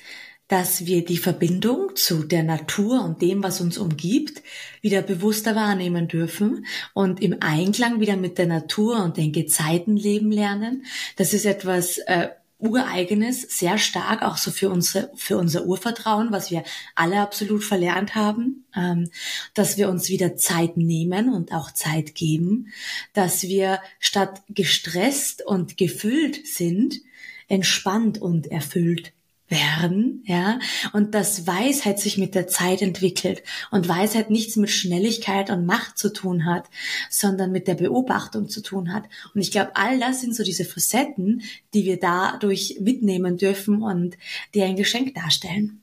dass 0.48 0.85
wir 0.87 1.04
die 1.04 1.16
Verbindung 1.16 1.96
zu 1.96 2.22
der 2.22 2.42
Natur 2.42 3.02
und 3.02 3.22
dem, 3.22 3.42
was 3.42 3.61
uns 3.61 3.78
umgibt, 3.78 4.42
wieder 4.83 5.00
bewusster 5.00 5.57
wahrnehmen 5.57 6.07
dürfen 6.07 6.66
und 6.92 7.22
im 7.22 7.37
Einklang 7.40 8.00
wieder 8.00 8.16
mit 8.16 8.37
der 8.37 8.46
Natur 8.46 9.02
und 9.02 9.16
den 9.16 9.33
Gezeiten 9.33 9.96
leben 9.96 10.30
lernen. 10.30 10.85
Das 11.16 11.33
ist 11.33 11.46
etwas 11.46 11.98
äh, 11.98 12.28
ureigenes, 12.59 13.42
sehr 13.42 13.78
stark 13.78 14.22
auch 14.22 14.37
so 14.37 14.50
für 14.50 14.70
unsere 14.70 15.11
für 15.16 15.38
unser 15.38 15.64
Urvertrauen, 15.64 16.30
was 16.30 16.50
wir 16.50 16.62
alle 16.94 17.20
absolut 17.20 17.64
verlernt 17.64 18.14
haben, 18.14 18.64
ähm, 18.76 19.11
dass 19.54 19.76
wir 19.76 19.88
uns 19.88 20.09
wieder 20.09 20.37
Zeit 20.37 20.76
nehmen 20.76 21.33
und 21.33 21.52
auch 21.52 21.72
Zeit 21.72 22.14
geben, 22.14 22.68
dass 23.12 23.42
wir 23.44 23.80
statt 23.98 24.42
gestresst 24.48 25.44
und 25.44 25.76
gefüllt 25.76 26.46
sind, 26.46 27.00
entspannt 27.48 28.20
und 28.20 28.46
erfüllt 28.46 29.12
werden, 29.54 30.22
ja, 30.26 30.58
und 30.92 31.14
dass 31.14 31.46
Weisheit 31.46 31.98
sich 31.98 32.18
mit 32.18 32.34
der 32.34 32.46
Zeit 32.46 32.82
entwickelt 32.82 33.42
und 33.70 33.88
Weisheit 33.88 34.28
nichts 34.28 34.56
mit 34.56 34.70
Schnelligkeit 34.70 35.50
und 35.50 35.64
Macht 35.64 35.96
zu 35.96 36.12
tun 36.12 36.44
hat, 36.44 36.64
sondern 37.08 37.52
mit 37.52 37.68
der 37.68 37.74
Beobachtung 37.76 38.48
zu 38.48 38.60
tun 38.60 38.92
hat. 38.92 39.04
Und 39.34 39.40
ich 39.40 39.50
glaube, 39.50 39.76
all 39.76 39.98
das 39.98 40.20
sind 40.20 40.34
so 40.34 40.42
diese 40.42 40.64
Facetten, 40.64 41.42
die 41.72 41.84
wir 41.84 41.98
dadurch 41.98 42.78
mitnehmen 42.80 43.36
dürfen 43.36 43.82
und 43.82 44.18
die 44.54 44.62
ein 44.62 44.76
Geschenk 44.76 45.14
darstellen. 45.14 45.82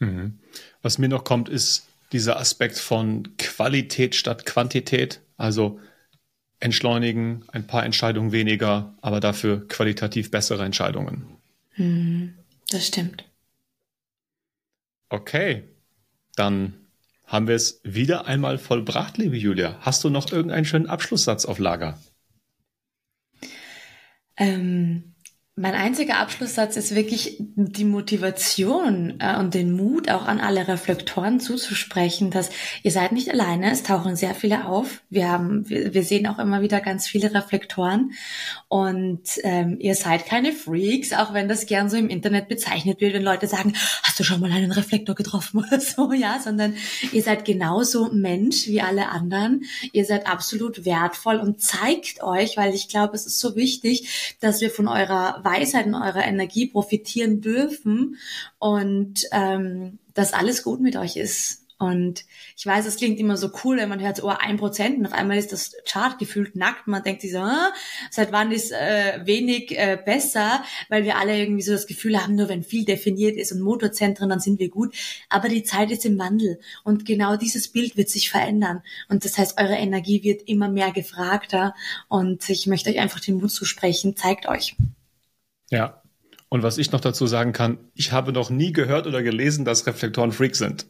Mhm. 0.00 0.38
Was 0.82 0.98
mir 0.98 1.08
noch 1.08 1.24
kommt, 1.24 1.48
ist 1.48 1.86
dieser 2.12 2.38
Aspekt 2.38 2.78
von 2.78 3.36
Qualität 3.38 4.14
statt 4.14 4.44
Quantität, 4.44 5.20
also 5.36 5.78
entschleunigen, 6.60 7.44
ein 7.48 7.66
paar 7.66 7.84
Entscheidungen 7.84 8.32
weniger, 8.32 8.94
aber 9.00 9.20
dafür 9.20 9.66
qualitativ 9.68 10.30
bessere 10.30 10.64
Entscheidungen. 10.64 11.24
Mhm. 11.76 12.34
Das 12.72 12.86
stimmt. 12.86 13.30
Okay, 15.10 15.64
dann 16.36 16.86
haben 17.26 17.46
wir 17.46 17.54
es 17.54 17.82
wieder 17.84 18.26
einmal 18.26 18.56
vollbracht, 18.56 19.18
liebe 19.18 19.36
Julia. 19.36 19.76
Hast 19.80 20.02
du 20.04 20.08
noch 20.08 20.32
irgendeinen 20.32 20.64
schönen 20.64 20.86
Abschlusssatz 20.86 21.44
auf 21.44 21.58
Lager? 21.58 22.00
Ähm, 24.38 25.11
mein 25.54 25.74
einziger 25.74 26.16
Abschlusssatz 26.16 26.78
ist 26.78 26.94
wirklich 26.94 27.36
die 27.38 27.84
Motivation 27.84 29.20
äh, 29.20 29.36
und 29.36 29.52
den 29.52 29.72
Mut 29.72 30.10
auch 30.10 30.24
an 30.24 30.40
alle 30.40 30.66
Reflektoren 30.66 31.40
zuzusprechen, 31.40 32.30
dass 32.30 32.48
ihr 32.82 32.90
seid 32.90 33.12
nicht 33.12 33.30
alleine, 33.30 33.70
es 33.70 33.82
tauchen 33.82 34.16
sehr 34.16 34.34
viele 34.34 34.66
auf. 34.66 35.02
Wir 35.10 35.28
haben, 35.28 35.68
wir, 35.68 35.92
wir 35.92 36.04
sehen 36.04 36.26
auch 36.26 36.38
immer 36.38 36.62
wieder 36.62 36.80
ganz 36.80 37.06
viele 37.06 37.34
Reflektoren 37.34 38.12
und 38.68 39.20
ähm, 39.42 39.76
ihr 39.78 39.94
seid 39.94 40.24
keine 40.24 40.52
Freaks, 40.52 41.12
auch 41.12 41.34
wenn 41.34 41.48
das 41.48 41.66
gern 41.66 41.90
so 41.90 41.98
im 41.98 42.08
Internet 42.08 42.48
bezeichnet 42.48 43.02
wird, 43.02 43.12
wenn 43.12 43.22
Leute 43.22 43.46
sagen, 43.46 43.74
hast 44.02 44.18
du 44.18 44.24
schon 44.24 44.40
mal 44.40 44.50
einen 44.50 44.72
Reflektor 44.72 45.14
getroffen 45.14 45.58
oder 45.66 45.80
so, 45.80 46.14
ja, 46.14 46.40
sondern 46.42 46.76
ihr 47.12 47.22
seid 47.22 47.44
genauso 47.44 48.10
Mensch 48.10 48.68
wie 48.68 48.80
alle 48.80 49.10
anderen. 49.10 49.64
Ihr 49.92 50.06
seid 50.06 50.26
absolut 50.26 50.86
wertvoll 50.86 51.36
und 51.36 51.60
zeigt 51.60 52.22
euch, 52.22 52.56
weil 52.56 52.72
ich 52.72 52.88
glaube, 52.88 53.16
es 53.16 53.26
ist 53.26 53.38
so 53.38 53.54
wichtig, 53.54 54.36
dass 54.40 54.62
wir 54.62 54.70
von 54.70 54.88
Weisheit 55.44 55.86
und 55.86 55.94
eurer 55.94 56.24
Energie 56.24 56.66
profitieren 56.66 57.40
dürfen 57.40 58.16
und 58.58 59.24
ähm, 59.32 59.98
dass 60.14 60.32
alles 60.32 60.62
gut 60.62 60.80
mit 60.80 60.96
euch 60.96 61.16
ist. 61.16 61.62
Und 61.82 62.24
ich 62.56 62.64
weiß, 62.64 62.86
es 62.86 62.94
klingt 62.94 63.18
immer 63.18 63.36
so 63.36 63.50
cool, 63.64 63.76
wenn 63.76 63.88
man 63.88 64.00
hört, 64.00 64.22
oh, 64.22 64.28
ein 64.28 64.56
Prozent 64.56 64.98
und 64.98 65.06
auf 65.06 65.12
einmal 65.12 65.36
ist 65.36 65.50
das 65.50 65.74
Chart 65.84 66.16
gefühlt 66.16 66.54
nackt. 66.54 66.86
Man 66.86 67.02
denkt 67.02 67.22
sich 67.22 67.32
so, 67.32 67.38
ah, 67.38 67.72
seit 68.08 68.30
wann 68.30 68.52
ist 68.52 68.70
äh, 68.70 69.20
wenig 69.24 69.76
äh, 69.76 69.98
besser, 70.02 70.62
weil 70.88 71.02
wir 71.02 71.16
alle 71.16 71.36
irgendwie 71.36 71.62
so 71.62 71.72
das 71.72 71.88
Gefühl 71.88 72.22
haben, 72.22 72.36
nur 72.36 72.48
wenn 72.48 72.62
viel 72.62 72.84
definiert 72.84 73.36
ist 73.36 73.50
und 73.50 73.62
Motorzentren, 73.62 74.28
dann 74.28 74.38
sind 74.38 74.60
wir 74.60 74.68
gut. 74.68 74.94
Aber 75.28 75.48
die 75.48 75.64
Zeit 75.64 75.90
ist 75.90 76.06
im 76.06 76.20
Wandel 76.20 76.60
und 76.84 77.04
genau 77.04 77.36
dieses 77.36 77.66
Bild 77.66 77.96
wird 77.96 78.10
sich 78.10 78.30
verändern. 78.30 78.82
Und 79.08 79.24
das 79.24 79.36
heißt, 79.36 79.58
eure 79.60 79.74
Energie 79.74 80.22
wird 80.22 80.42
immer 80.42 80.68
mehr 80.68 80.92
gefragter 80.92 81.74
und 82.08 82.48
ich 82.48 82.68
möchte 82.68 82.90
euch 82.90 83.00
einfach 83.00 83.18
den 83.18 83.38
Mut 83.38 83.50
zusprechen, 83.50 84.14
zeigt 84.14 84.46
euch. 84.46 84.76
Ja. 85.72 86.02
Und 86.48 86.62
was 86.62 86.76
ich 86.76 86.92
noch 86.92 87.00
dazu 87.00 87.26
sagen 87.26 87.52
kann, 87.52 87.78
ich 87.94 88.12
habe 88.12 88.32
noch 88.32 88.50
nie 88.50 88.72
gehört 88.72 89.06
oder 89.06 89.22
gelesen, 89.22 89.64
dass 89.64 89.86
Reflektoren 89.86 90.32
Freak 90.32 90.54
sind. 90.54 90.86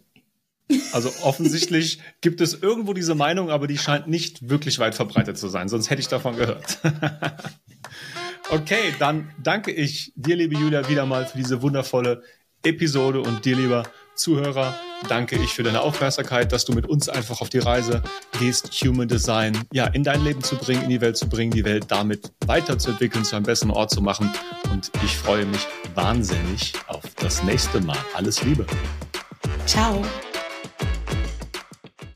Also 0.92 1.09
offensichtlich 1.23 2.01
gibt 2.21 2.40
es 2.40 2.61
irgendwo 2.61 2.92
diese 2.92 3.14
Meinung, 3.14 3.51
aber 3.51 3.68
die 3.68 3.79
scheint 3.79 4.09
nicht 4.09 4.49
wirklich 4.51 4.81
weit 4.81 4.97
verbreitet 4.97 5.38
zu 5.38 5.49
sein, 5.49 5.68
sonst 5.68 5.88
hätte 5.88 6.01
ich 6.01 6.09
davon 6.09 6.37
gehört. 6.37 6.79
okay, 8.51 8.92
dann 8.99 9.31
danke 9.40 9.71
ich 9.71 10.12
dir, 10.16 10.35
liebe 10.35 10.57
Julia, 10.57 10.88
wieder 10.88 11.07
mal 11.07 11.27
für 11.27 11.38
diese 11.38 11.62
wundervolle 11.62 12.23
Episode 12.64 13.21
und 13.21 13.45
dir, 13.45 13.57
lieber 13.57 13.85
Zuhörer, 14.14 14.75
danke 15.09 15.37
ich 15.37 15.55
für 15.55 15.62
deine 15.62 15.81
Aufmerksamkeit, 15.81 16.53
dass 16.53 16.64
du 16.64 16.72
mit 16.72 16.87
uns 16.87 17.09
einfach 17.09 17.40
auf 17.40 17.48
die 17.48 17.59
Reise 17.59 18.03
gehst, 18.38 18.70
Human 18.85 19.09
Design 19.09 19.59
ja 19.72 19.87
in 19.87 20.05
dein 20.05 20.22
Leben 20.22 20.42
zu 20.42 20.57
bringen, 20.57 20.83
in 20.83 20.90
die 20.90 21.01
Welt 21.01 21.16
zu 21.16 21.29
bringen, 21.29 21.51
die 21.51 21.64
Welt 21.64 21.87
damit 21.88 22.31
weiterzuentwickeln, 22.46 23.25
zu 23.25 23.37
einem 23.37 23.44
besseren 23.44 23.70
Ort 23.70 23.90
zu 23.90 24.03
machen. 24.03 24.31
Und 24.70 24.90
ich 25.05 25.16
freue 25.16 25.46
mich 25.46 25.66
wahnsinnig 25.94 26.75
auf 26.87 27.03
das 27.16 27.42
nächste 27.42 27.81
Mal. 27.81 27.98
Alles 28.14 28.42
Liebe. 28.42 28.66
Ciao. 29.66 30.05